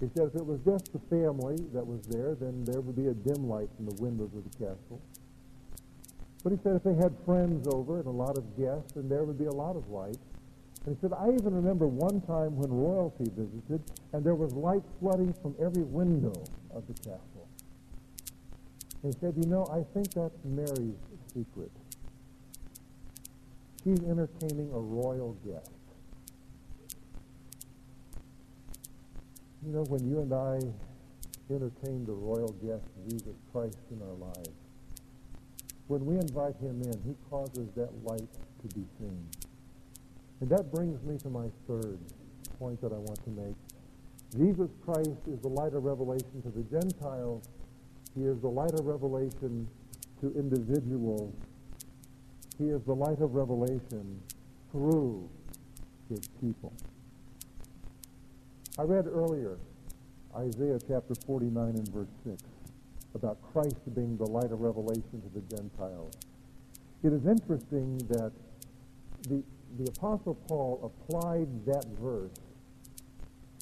He 0.00 0.10
said 0.16 0.26
if 0.26 0.34
it 0.34 0.44
was 0.44 0.58
just 0.64 0.92
the 0.92 0.98
family 1.08 1.56
that 1.72 1.86
was 1.86 2.02
there, 2.08 2.34
then 2.34 2.64
there 2.64 2.80
would 2.80 2.96
be 2.96 3.06
a 3.06 3.14
dim 3.14 3.48
light 3.48 3.70
in 3.78 3.86
the 3.86 3.94
windows 4.02 4.30
of 4.34 4.42
the 4.42 4.58
castle. 4.58 5.00
But 6.42 6.50
he 6.50 6.58
said 6.64 6.74
if 6.74 6.82
they 6.82 6.94
had 6.94 7.14
friends 7.24 7.68
over 7.68 7.98
and 7.98 8.06
a 8.06 8.10
lot 8.10 8.36
of 8.36 8.44
guests, 8.58 8.94
then 8.94 9.08
there 9.08 9.22
would 9.22 9.38
be 9.38 9.46
a 9.46 9.52
lot 9.52 9.76
of 9.76 9.88
light. 9.88 10.18
And 10.84 10.96
he 10.96 11.00
said, 11.00 11.12
I 11.16 11.30
even 11.30 11.54
remember 11.54 11.86
one 11.86 12.20
time 12.22 12.56
when 12.56 12.72
royalty 12.72 13.30
visited, 13.36 13.80
and 14.12 14.24
there 14.24 14.34
was 14.34 14.52
light 14.52 14.82
flooding 14.98 15.32
from 15.40 15.54
every 15.60 15.84
window 15.84 16.34
of 16.74 16.84
the 16.88 16.94
castle. 16.94 17.46
And 19.02 19.14
he 19.14 19.20
said, 19.20 19.34
you 19.36 19.48
know, 19.48 19.64
I 19.70 19.86
think 19.94 20.12
that's 20.14 20.34
Mary's 20.44 20.98
secret. 21.32 21.70
She's 23.84 24.00
entertaining 24.04 24.70
a 24.72 24.78
royal 24.78 25.36
guest. 25.44 25.70
You 29.66 29.72
know, 29.72 29.82
when 29.84 30.08
you 30.08 30.20
and 30.20 30.32
I 30.32 30.60
entertain 31.52 32.04
the 32.04 32.12
royal 32.12 32.52
guest, 32.64 32.84
Jesus 33.08 33.34
Christ, 33.52 33.78
in 33.90 34.00
our 34.02 34.14
lives, 34.14 34.50
when 35.88 36.06
we 36.06 36.14
invite 36.14 36.56
him 36.56 36.80
in, 36.82 37.00
he 37.04 37.14
causes 37.28 37.68
that 37.76 37.90
light 38.04 38.28
to 38.60 38.74
be 38.74 38.84
seen. 38.98 39.28
And 40.40 40.50
that 40.50 40.72
brings 40.72 41.02
me 41.04 41.18
to 41.18 41.28
my 41.28 41.46
third 41.66 41.98
point 42.58 42.80
that 42.80 42.92
I 42.92 42.98
want 42.98 43.22
to 43.24 43.30
make. 43.30 43.56
Jesus 44.36 44.70
Christ 44.84 45.20
is 45.26 45.40
the 45.40 45.48
light 45.48 45.74
of 45.74 45.84
revelation 45.84 46.40
to 46.42 46.50
the 46.50 46.62
Gentiles. 46.62 47.48
He 48.14 48.24
is 48.24 48.40
the 48.40 48.48
light 48.48 48.72
of 48.74 48.86
revelation 48.86 49.68
to 50.20 50.32
individuals. 50.36 51.34
He 52.62 52.68
is 52.68 52.82
the 52.84 52.94
light 52.94 53.20
of 53.20 53.34
revelation 53.34 54.22
through 54.70 55.28
his 56.08 56.28
people. 56.40 56.72
I 58.78 58.82
read 58.82 59.08
earlier 59.08 59.58
Isaiah 60.36 60.78
chapter 60.86 61.14
49 61.26 61.70
and 61.70 61.88
verse 61.88 62.06
6 62.24 62.40
about 63.16 63.38
Christ 63.52 63.74
being 63.96 64.16
the 64.16 64.26
light 64.26 64.52
of 64.52 64.60
revelation 64.60 65.20
to 65.22 65.28
the 65.34 65.40
Gentiles. 65.56 66.14
It 67.02 67.12
is 67.12 67.26
interesting 67.26 67.98
that 68.08 68.30
the 69.28 69.42
the 69.78 69.90
Apostle 69.96 70.34
Paul 70.46 70.78
applied 70.84 71.48
that 71.66 71.84
verse 72.00 72.38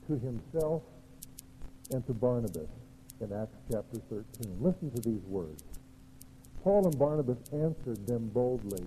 to 0.09 0.19
himself 0.19 0.83
and 1.91 2.07
to 2.07 2.13
Barnabas 2.13 2.69
in 3.21 3.33
Acts 3.33 3.57
chapter 3.73 3.99
13. 4.11 4.59
Listen 4.61 4.91
to 4.91 5.01
these 5.09 5.23
words. 5.27 5.70
Paul 6.63 6.87
and 6.87 6.99
Barnabas 6.99 7.39
answered 7.53 8.07
them 8.07 8.29
boldly. 8.35 8.85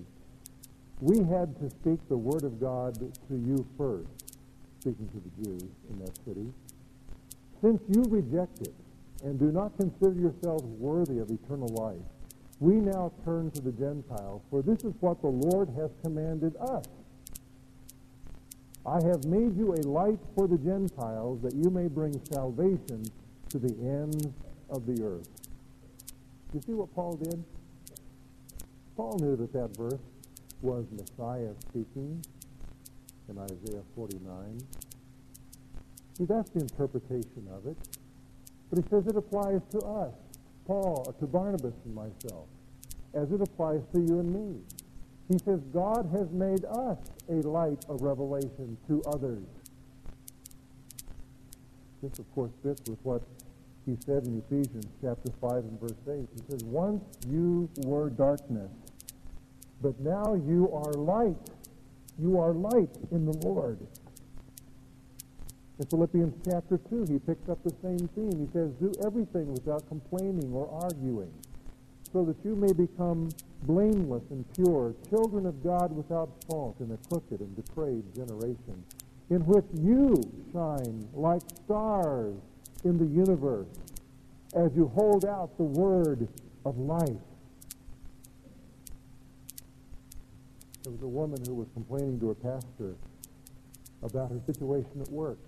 We 1.01 1.17
had 1.17 1.59
to 1.59 1.69
speak 1.69 1.99
the 2.07 2.17
word 2.17 2.43
of 2.43 2.59
God 2.59 2.95
to 2.99 3.35
you 3.35 3.65
first, 3.77 4.37
speaking 4.79 5.09
to 5.09 5.19
the 5.19 5.43
Jews 5.43 5.69
in 5.89 5.99
that 5.99 6.17
city. 6.23 6.53
Since 7.61 7.81
you 7.89 8.03
reject 8.09 8.61
it 8.61 8.73
and 9.23 9.39
do 9.39 9.51
not 9.51 9.75
consider 9.77 10.13
yourselves 10.13 10.63
worthy 10.63 11.19
of 11.19 11.31
eternal 11.31 11.69
life, 11.69 12.01
we 12.59 12.75
now 12.75 13.11
turn 13.25 13.51
to 13.51 13.61
the 13.61 13.71
Gentiles, 13.71 14.41
for 14.49 14.61
this 14.61 14.83
is 14.83 14.93
what 14.99 15.21
the 15.21 15.27
Lord 15.27 15.69
has 15.75 15.89
commanded 16.03 16.55
us. 16.57 16.85
I 18.85 19.01
have 19.03 19.25
made 19.25 19.57
you 19.57 19.73
a 19.73 19.81
light 19.87 20.19
for 20.35 20.47
the 20.47 20.57
Gentiles 20.57 21.41
that 21.41 21.55
you 21.55 21.69
may 21.69 21.87
bring 21.87 22.19
salvation 22.31 23.03
to 23.49 23.59
the 23.59 23.73
ends 23.81 24.27
of 24.69 24.85
the 24.85 25.03
earth. 25.03 25.29
You 26.53 26.61
see 26.61 26.73
what 26.73 26.93
Paul 26.93 27.15
did? 27.15 27.43
Paul 28.95 29.17
knew 29.19 29.35
that 29.35 29.51
that 29.53 29.75
verse 29.75 30.01
was 30.61 30.85
Messiah 30.91 31.53
speaking 31.69 32.23
in 33.27 33.37
Isaiah 33.39 33.81
49. 33.95 34.59
See, 36.17 36.25
that's 36.25 36.49
the 36.51 36.59
interpretation 36.59 37.47
of 37.51 37.65
it. 37.65 37.77
But 38.69 38.83
he 38.83 38.89
says 38.89 39.07
it 39.07 39.17
applies 39.17 39.61
to 39.71 39.79
us, 39.79 40.13
Paul, 40.65 41.15
to 41.19 41.25
Barnabas 41.25 41.73
and 41.85 41.95
myself, 41.95 42.47
as 43.13 43.31
it 43.31 43.41
applies 43.41 43.81
to 43.93 43.99
you 43.99 44.19
and 44.19 44.31
me. 44.31 44.59
He 45.27 45.39
says 45.39 45.59
God 45.73 46.09
has 46.11 46.29
made 46.31 46.65
us 46.65 46.97
a 47.29 47.47
light 47.47 47.83
of 47.89 48.01
revelation 48.01 48.77
to 48.87 49.01
others. 49.07 49.43
This, 52.03 52.19
of 52.19 52.31
course, 52.35 52.51
fits 52.61 52.81
with 52.89 52.99
what 53.03 53.23
he 53.85 53.97
said 54.05 54.25
in 54.27 54.41
Ephesians 54.47 54.87
chapter 55.01 55.31
5 55.41 55.51
and 55.51 55.79
verse 55.79 55.91
8. 56.07 56.27
He 56.35 56.51
says, 56.51 56.63
Once 56.63 57.03
you 57.27 57.69
were 57.85 58.09
darkness, 58.09 58.71
but 59.81 59.99
now 59.99 60.33
you 60.33 60.69
are 60.73 60.93
light. 60.93 61.49
You 62.19 62.39
are 62.39 62.53
light 62.53 62.95
in 63.11 63.25
the 63.25 63.37
Lord. 63.45 63.79
In 65.79 65.85
Philippians 65.87 66.35
chapter 66.45 66.77
2, 66.77 67.05
he 67.09 67.19
picks 67.19 67.49
up 67.49 67.63
the 67.63 67.73
same 67.81 68.07
theme. 68.15 68.47
He 68.47 68.51
says, 68.53 68.71
Do 68.79 68.91
everything 69.05 69.51
without 69.51 69.87
complaining 69.87 70.53
or 70.53 70.69
arguing 70.83 71.33
so 72.13 72.23
that 72.23 72.37
you 72.45 72.55
may 72.55 72.71
become 72.71 73.27
blameless 73.63 74.23
and 74.29 74.45
pure, 74.53 74.93
children 75.09 75.47
of 75.47 75.63
God 75.63 75.91
without 75.91 76.29
fault 76.47 76.77
in 76.79 76.91
a 76.91 76.97
crooked 77.09 77.39
and 77.39 77.55
depraved 77.55 78.15
generation, 78.15 78.83
in 79.31 79.43
which 79.47 79.65
you 79.81 80.13
shine 80.53 81.07
like 81.13 81.41
stars 81.65 82.35
in 82.83 82.97
the 82.99 83.05
universe 83.05 83.67
as 84.55 84.71
you 84.75 84.91
hold 84.93 85.25
out 85.25 85.57
the 85.57 85.63
word 85.63 86.27
of 86.65 86.77
life. 86.77 87.09
There 90.83 90.91
was 90.91 91.01
a 91.01 91.07
woman 91.07 91.41
who 91.47 91.55
was 91.55 91.67
complaining 91.73 92.19
to 92.19 92.27
her 92.27 92.35
pastor 92.35 92.95
about 94.01 94.31
her 94.31 94.41
situation 94.45 94.99
at 94.99 95.09
work. 95.09 95.39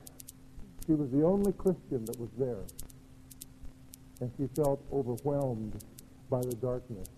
She 0.85 0.93
was 0.93 1.09
the 1.11 1.23
only 1.23 1.51
Christian 1.51 2.05
that 2.05 2.17
was 2.17 2.29
there, 2.37 2.63
and 4.21 4.31
she 4.37 4.47
felt 4.55 4.81
overwhelmed 4.93 5.83
by 6.29 6.39
the 6.39 6.55
darkness. 6.55 7.09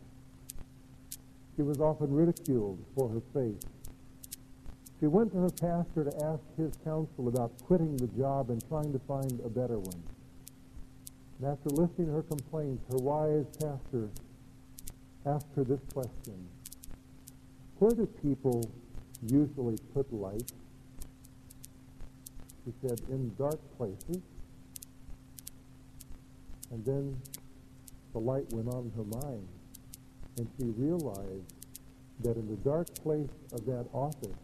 She 1.56 1.62
was 1.62 1.80
often 1.80 2.12
ridiculed 2.12 2.84
for 2.95 3.08
her 3.10 3.21
faith. 3.36 3.63
She 4.99 5.06
went 5.06 5.32
to 5.34 5.38
her 5.38 5.49
pastor 5.49 6.06
to 6.06 6.25
ask 6.25 6.41
his 6.58 6.73
counsel 6.84 7.27
about 7.27 7.51
quitting 7.65 7.97
the 7.97 8.08
job 8.08 8.49
and 8.49 8.67
trying 8.67 8.93
to 8.93 8.99
find 8.99 9.39
a 9.45 9.49
better 9.49 9.77
one. 9.77 10.03
And 11.38 11.51
after 11.51 11.69
listening 11.69 12.08
to 12.08 12.13
her 12.13 12.23
complaints, 12.23 12.84
her 12.89 12.97
wise 12.97 13.45
pastor 13.60 14.10
asked 15.23 15.53
her 15.56 15.63
this 15.63 15.82
question. 15.93 16.49
Where 17.80 17.92
do 17.92 18.08
people 18.24 18.70
usually 19.22 19.78
put 19.94 20.12
light? 20.12 20.52
She 22.66 22.74
said, 22.82 23.00
in 23.10 23.34
dark 23.38 23.60
places. 23.78 24.22
And 26.72 26.84
then 26.84 27.22
the 28.13 28.20
light 28.20 28.52
went 28.52 28.68
on 28.70 28.86
in 28.86 28.92
her 28.98 29.22
mind, 29.22 29.48
and 30.38 30.48
she 30.58 30.66
realized 30.66 31.54
that 32.22 32.36
in 32.36 32.48
the 32.48 32.56
dark 32.58 32.94
place 32.96 33.30
of 33.54 33.66
that 33.68 33.86
office, 33.94 34.36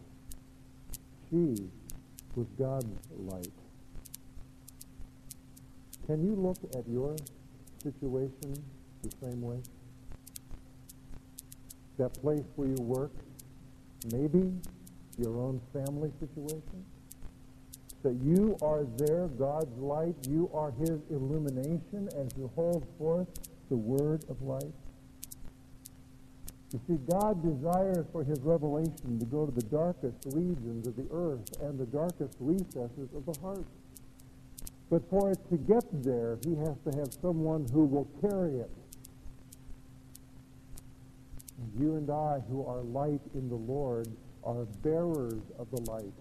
she 1.28 1.68
was 2.36 2.46
God's 2.56 2.86
light. 3.18 3.52
Can 6.06 6.22
you 6.22 6.34
look 6.34 6.58
at 6.76 6.88
your 6.88 7.16
situation 7.82 8.62
the 9.02 9.10
same 9.20 9.42
way? 9.42 9.60
That 11.98 12.14
place 12.20 12.44
where 12.56 12.68
you 12.68 12.80
work, 12.80 13.12
maybe 14.12 14.52
your 15.18 15.38
own 15.38 15.60
family 15.72 16.10
situation? 16.20 16.84
That 18.02 18.14
you 18.22 18.56
are 18.60 18.84
there, 18.98 19.28
God's 19.28 19.76
light, 19.78 20.14
you 20.28 20.50
are 20.52 20.72
his 20.72 21.00
illumination 21.10 22.08
as 22.16 22.28
you 22.36 22.50
hold 22.54 22.86
forth 22.98 23.28
the 23.70 23.76
word 23.76 24.24
of 24.28 24.42
life? 24.42 24.62
You 26.72 26.80
see, 26.88 26.98
God 27.08 27.40
desires 27.40 28.04
for 28.10 28.24
his 28.24 28.40
revelation 28.40 29.18
to 29.20 29.24
go 29.26 29.46
to 29.46 29.52
the 29.52 29.62
darkest 29.62 30.16
regions 30.32 30.88
of 30.88 30.96
the 30.96 31.06
earth 31.12 31.44
and 31.62 31.78
the 31.78 31.86
darkest 31.86 32.36
recesses 32.40 33.08
of 33.14 33.24
the 33.26 33.40
heart. 33.40 33.64
But 34.90 35.08
for 35.08 35.30
it 35.30 35.38
to 35.50 35.56
get 35.56 35.84
there, 36.02 36.38
he 36.44 36.56
has 36.56 36.76
to 36.84 36.98
have 36.98 37.14
someone 37.22 37.66
who 37.72 37.84
will 37.84 38.08
carry 38.20 38.58
it. 38.58 38.70
You 41.78 41.96
and 41.96 42.08
I, 42.10 42.40
who 42.48 42.64
are 42.64 42.82
light 42.82 43.20
in 43.34 43.48
the 43.48 43.56
Lord, 43.56 44.08
are 44.44 44.64
bearers 44.82 45.42
of 45.58 45.68
the 45.70 45.80
light. 45.90 46.12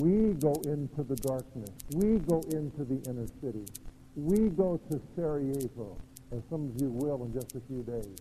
We 0.00 0.34
go 0.34 0.52
into 0.64 1.02
the 1.02 1.16
darkness. 1.16 1.70
We 1.94 2.18
go 2.18 2.40
into 2.50 2.84
the 2.84 3.00
inner 3.08 3.26
city. 3.40 3.64
We 4.16 4.48
go 4.48 4.80
to 4.90 5.00
Sarajevo, 5.14 5.96
as 6.32 6.42
some 6.50 6.68
of 6.68 6.80
you 6.80 6.88
will 6.88 7.24
in 7.24 7.32
just 7.32 7.54
a 7.54 7.60
few 7.68 7.82
days. 7.82 8.16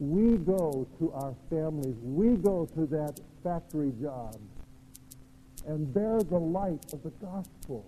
We 0.00 0.38
go 0.38 0.86
to 0.98 1.12
our 1.12 1.34
families. 1.50 1.96
We 2.02 2.36
go 2.36 2.66
to 2.74 2.86
that 2.86 3.20
factory 3.44 3.92
job 4.00 4.38
and 5.66 5.92
bear 5.92 6.20
the 6.20 6.38
light 6.38 6.92
of 6.92 7.02
the 7.02 7.10
gospel. 7.24 7.84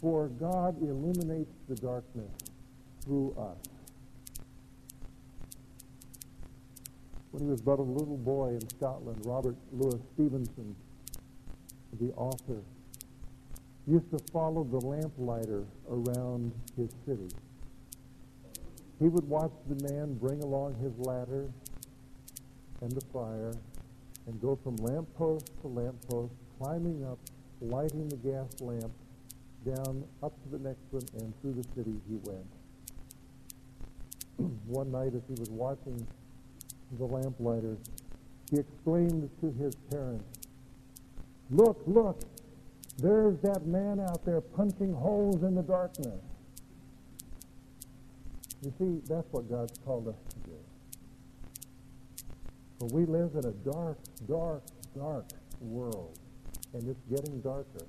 For 0.00 0.28
God 0.28 0.80
illuminates 0.82 1.54
the 1.68 1.76
darkness 1.76 2.30
through 3.04 3.34
us. 3.38 3.77
When 7.30 7.42
he 7.44 7.50
was 7.50 7.60
but 7.60 7.78
a 7.78 7.82
little 7.82 8.16
boy 8.16 8.50
in 8.50 8.68
Scotland, 8.70 9.20
Robert 9.26 9.56
Louis 9.72 10.00
Stevenson, 10.14 10.74
the 12.00 12.12
author, 12.14 12.62
used 13.86 14.10
to 14.10 14.18
follow 14.32 14.64
the 14.64 14.78
lamplighter 14.78 15.64
around 15.90 16.52
his 16.76 16.90
city. 17.06 17.28
He 18.98 19.08
would 19.08 19.28
watch 19.28 19.52
the 19.68 19.92
man 19.92 20.14
bring 20.14 20.42
along 20.42 20.74
his 20.76 20.92
ladder 21.06 21.50
and 22.80 22.92
the 22.92 23.04
fire 23.12 23.52
and 24.26 24.40
go 24.40 24.58
from 24.62 24.76
lamppost 24.76 25.50
to 25.62 25.68
lamppost, 25.68 26.32
climbing 26.58 27.04
up, 27.04 27.18
lighting 27.60 28.08
the 28.08 28.16
gas 28.16 28.60
lamp, 28.60 28.92
down 29.64 30.04
up 30.22 30.32
to 30.42 30.48
the 30.50 30.58
next 30.58 30.82
one, 30.90 31.02
and 31.20 31.32
through 31.40 31.54
the 31.54 31.64
city 31.74 31.94
he 32.08 32.16
went. 32.24 32.46
one 34.66 34.90
night 34.90 35.14
as 35.14 35.22
he 35.28 35.34
was 35.38 35.50
watching 35.50 36.06
the 36.96 37.04
lamplighter, 37.04 37.76
he 38.50 38.58
exclaimed 38.58 39.28
to 39.40 39.52
his 39.52 39.74
parents, 39.90 40.24
Look, 41.50 41.82
look, 41.86 42.20
there's 42.98 43.38
that 43.40 43.66
man 43.66 44.00
out 44.00 44.24
there 44.24 44.40
punching 44.40 44.92
holes 44.92 45.42
in 45.42 45.54
the 45.54 45.62
darkness. 45.62 46.20
You 48.62 48.72
see, 48.78 49.00
that's 49.08 49.26
what 49.30 49.48
God's 49.48 49.78
called 49.84 50.08
us 50.08 50.16
to 50.30 50.50
do. 50.50 50.56
For 52.78 52.86
we 52.86 53.06
live 53.06 53.34
in 53.34 53.46
a 53.46 53.52
dark, 53.70 53.98
dark, 54.28 54.62
dark 54.96 55.26
world, 55.60 56.18
and 56.74 56.88
it's 56.88 57.00
getting 57.08 57.40
darker. 57.40 57.86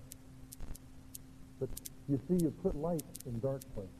But 1.60 1.70
you 2.08 2.20
see, 2.28 2.38
you 2.44 2.52
put 2.64 2.76
light 2.76 3.04
in 3.26 3.40
dark 3.40 3.62
places. 3.74 3.99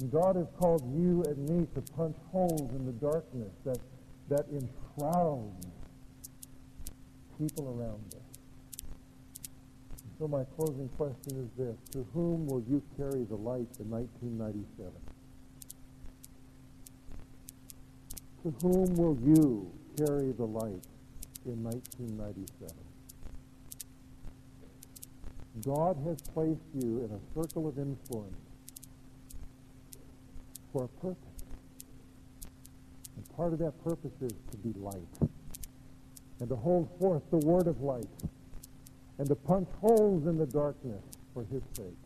And 0.00 0.12
God 0.12 0.36
has 0.36 0.46
called 0.58 0.82
you 0.94 1.24
and 1.26 1.48
me 1.48 1.66
to 1.74 1.80
punch 1.92 2.16
holes 2.30 2.70
in 2.72 2.86
the 2.86 2.92
darkness 2.92 3.50
that, 3.64 3.78
that 4.28 4.46
enshrouds 4.52 5.66
people 7.38 7.68
around 7.68 8.14
us. 8.14 8.22
So 10.18 10.28
my 10.28 10.44
closing 10.56 10.88
question 10.90 11.38
is 11.38 11.50
this. 11.56 11.76
To 11.92 12.06
whom 12.12 12.46
will 12.46 12.62
you 12.68 12.82
carry 12.96 13.24
the 13.24 13.36
light 13.36 13.68
in 13.80 13.90
1997? 13.90 14.92
To 18.42 18.54
whom 18.62 18.94
will 18.94 19.16
you 19.24 19.70
carry 19.96 20.32
the 20.32 20.44
light 20.44 20.84
in 21.44 21.62
1997? 21.64 22.74
God 25.64 25.96
has 26.06 26.20
placed 26.32 26.60
you 26.74 27.04
in 27.04 27.10
a 27.10 27.20
circle 27.34 27.66
of 27.66 27.78
influence 27.78 28.47
for 30.78 30.84
a 30.84 30.88
purpose. 31.00 31.44
And 33.16 33.36
part 33.36 33.52
of 33.52 33.58
that 33.58 33.82
purpose 33.82 34.12
is 34.20 34.32
to 34.52 34.56
be 34.58 34.72
light 34.78 35.30
and 36.40 36.48
to 36.48 36.54
hold 36.54 36.88
forth 37.00 37.22
the 37.30 37.38
word 37.38 37.66
of 37.66 37.80
light 37.80 38.06
and 39.18 39.28
to 39.28 39.34
punch 39.34 39.68
holes 39.80 40.26
in 40.26 40.38
the 40.38 40.46
darkness 40.46 41.02
for 41.34 41.44
his 41.50 41.62
sake 41.74 41.98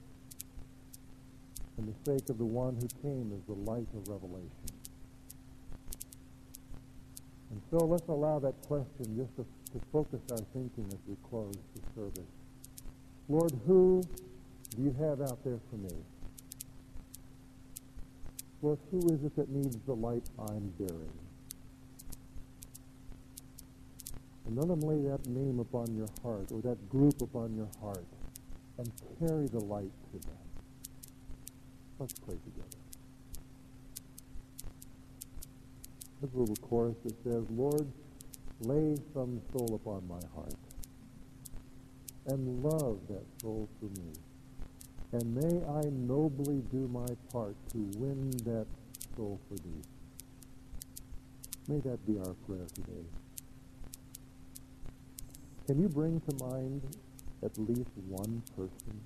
and 1.76 1.86
the 1.86 2.10
sake 2.10 2.30
of 2.30 2.38
the 2.38 2.44
one 2.44 2.76
who 2.76 2.88
came 3.02 3.30
as 3.36 3.44
the 3.46 3.70
light 3.70 3.88
of 3.94 4.08
revelation. 4.08 4.48
And 7.50 7.60
so 7.70 7.84
let's 7.84 8.08
allow 8.08 8.38
that 8.38 8.54
question 8.66 9.16
just 9.18 9.36
to, 9.36 9.44
to 9.72 9.84
focus 9.92 10.20
our 10.30 10.38
thinking 10.54 10.86
as 10.88 10.98
we 11.06 11.16
close 11.28 11.56
the 11.74 11.82
service. 11.94 12.30
Lord, 13.28 13.52
who 13.66 14.02
do 14.70 14.82
you 14.82 14.96
have 14.98 15.20
out 15.20 15.44
there 15.44 15.58
for 15.70 15.76
me? 15.76 15.94
Lord, 18.62 18.78
who 18.92 18.98
is 19.12 19.24
it 19.24 19.34
that 19.34 19.48
needs 19.48 19.76
the 19.86 19.92
light 19.92 20.22
I'm 20.38 20.72
bearing? 20.78 21.12
And 24.46 24.56
let 24.56 24.68
them 24.68 24.80
lay 24.80 25.10
that 25.10 25.26
name 25.26 25.58
upon 25.58 25.94
your 25.96 26.08
heart 26.22 26.52
or 26.52 26.60
that 26.62 26.88
group 26.88 27.20
upon 27.20 27.56
your 27.56 27.68
heart 27.80 28.06
and 28.78 28.90
carry 29.18 29.48
the 29.48 29.58
light 29.58 29.90
to 30.12 30.28
them. 30.28 30.36
Let's 31.98 32.14
pray 32.20 32.36
together. 32.36 32.78
A 36.22 36.38
little 36.38 36.54
chorus 36.56 36.96
that 37.04 37.20
says, 37.24 37.44
Lord, 37.50 37.86
lay 38.60 38.94
some 39.12 39.40
soul 39.52 39.74
upon 39.74 40.06
my 40.06 40.20
heart 40.36 40.54
and 42.26 42.62
love 42.62 43.00
that 43.08 43.24
soul 43.40 43.68
for 43.80 43.86
me. 43.98 44.12
And 45.12 45.34
may 45.34 45.62
I 45.68 45.82
nobly 45.90 46.62
do 46.72 46.88
my 46.88 47.06
part 47.30 47.54
to 47.72 47.78
win 47.98 48.30
that 48.44 48.66
soul 49.14 49.38
for 49.46 49.56
thee. 49.56 49.82
May 51.68 51.80
that 51.80 52.06
be 52.06 52.18
our 52.18 52.32
prayer 52.46 52.66
today. 52.74 53.04
Can 55.66 55.80
you 55.82 55.88
bring 55.88 56.20
to 56.20 56.44
mind 56.44 56.82
at 57.42 57.56
least 57.58 57.90
one 58.08 58.42
person 58.56 59.00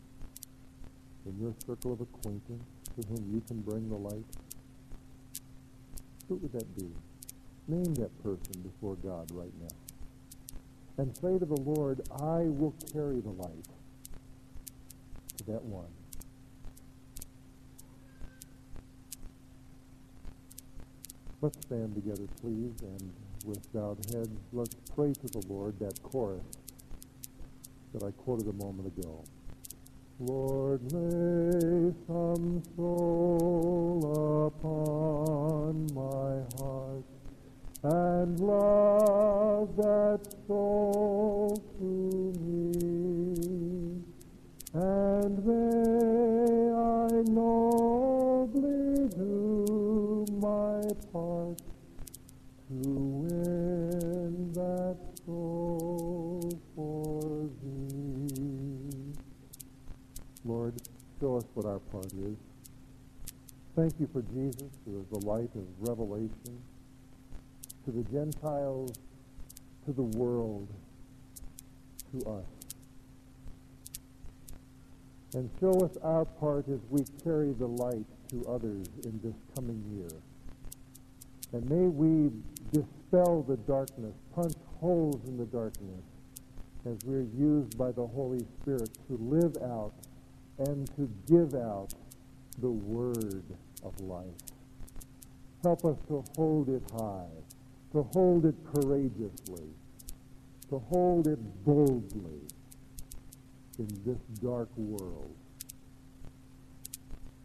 in 1.26 1.40
your 1.40 1.54
circle 1.66 1.92
of 1.92 2.00
acquaintance 2.00 2.64
to 2.94 3.08
whom 3.08 3.28
you 3.34 3.42
can 3.48 3.60
bring 3.62 3.88
the 3.88 3.96
light? 3.96 4.24
Who 6.28 6.36
would 6.36 6.52
that 6.52 6.76
be? 6.76 6.88
Name 7.66 7.94
that 7.96 8.22
person 8.22 8.62
before 8.62 8.94
God 8.96 9.28
right 9.32 9.52
now. 9.60 9.76
And 10.98 11.16
say 11.16 11.36
to 11.36 11.44
the 11.44 11.60
Lord, 11.60 12.00
I 12.12 12.44
will 12.46 12.74
carry 12.92 13.20
the 13.20 13.30
light 13.30 13.66
to 15.38 15.44
that 15.44 15.64
one. 15.64 15.95
Let's 21.46 21.64
stand 21.64 21.94
together, 21.94 22.26
please, 22.40 22.74
and 22.82 23.12
with 23.44 23.72
bowed 23.72 24.04
heads, 24.12 24.36
let's 24.52 24.74
pray 24.96 25.12
to 25.12 25.28
the 25.28 25.42
Lord 25.48 25.78
that 25.78 26.02
chorus 26.02 26.42
that 27.94 28.02
I 28.02 28.10
quoted 28.10 28.48
a 28.48 28.52
moment 28.54 28.88
ago. 28.98 29.22
Lord, 30.18 30.80
lay 30.92 31.94
some 32.08 32.64
soul 32.74 34.50
upon 34.58 35.86
my 35.94 36.42
heart 36.58 37.04
and 37.84 38.40
love 38.40 39.76
that 39.76 40.26
soul 40.48 41.62
to 41.78 42.32
me, 42.40 44.02
and 44.74 45.46
may 45.46 46.72
I 46.72 47.22
nobly 47.30 49.08
do 49.10 50.26
my 50.40 50.82
part 51.12 51.35
to 52.68 52.74
win 52.74 54.52
that 54.52 54.96
soul 55.24 56.60
for 56.74 57.48
thee. 57.62 59.14
Lord, 60.44 60.74
show 61.20 61.36
us 61.36 61.44
what 61.54 61.66
our 61.66 61.78
part 61.78 62.06
is. 62.06 62.36
Thank 63.76 64.00
you 64.00 64.08
for 64.12 64.22
Jesus, 64.22 64.70
who 64.84 64.98
is 65.00 65.06
the 65.12 65.26
light 65.26 65.50
of 65.54 65.64
revelation 65.78 66.62
to 67.84 67.92
the 67.92 68.02
Gentiles, 68.04 68.92
to 69.84 69.92
the 69.92 70.02
world, 70.02 70.68
to 72.12 72.26
us. 72.28 72.44
And 75.34 75.50
show 75.60 75.72
us 75.84 75.96
our 76.02 76.24
part 76.24 76.68
as 76.68 76.80
we 76.90 77.04
carry 77.22 77.52
the 77.52 77.66
light 77.66 78.06
to 78.30 78.44
others 78.48 78.86
in 79.04 79.20
this 79.22 79.34
coming 79.54 79.84
year. 79.94 80.20
And 81.52 81.68
may 81.70 81.86
we 81.86 82.30
dispel 82.72 83.42
the 83.42 83.56
darkness, 83.56 84.14
punch 84.34 84.54
holes 84.80 85.20
in 85.26 85.36
the 85.36 85.46
darkness, 85.46 86.04
as 86.84 86.98
we're 87.04 87.26
used 87.36 87.76
by 87.76 87.90
the 87.92 88.06
Holy 88.06 88.44
Spirit 88.60 88.90
to 89.08 89.16
live 89.20 89.56
out 89.62 89.92
and 90.58 90.86
to 90.96 91.10
give 91.26 91.54
out 91.54 91.88
the 92.60 92.70
word 92.70 93.44
of 93.84 94.00
life. 94.00 94.26
Help 95.62 95.84
us 95.84 95.96
to 96.08 96.24
hold 96.36 96.68
it 96.68 96.82
high, 96.98 97.26
to 97.92 98.02
hold 98.12 98.44
it 98.44 98.54
courageously, 98.74 99.68
to 100.68 100.78
hold 100.90 101.26
it 101.26 101.38
boldly 101.64 102.40
in 103.78 103.88
this 104.04 104.18
dark 104.42 104.68
world. 104.76 105.34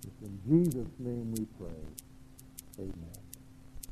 It's 0.03 0.21
in 0.21 0.39
Jesus' 0.47 0.91
name 0.99 1.33
we 1.33 1.45
pray. 1.57 1.81
Amen. 2.79 3.20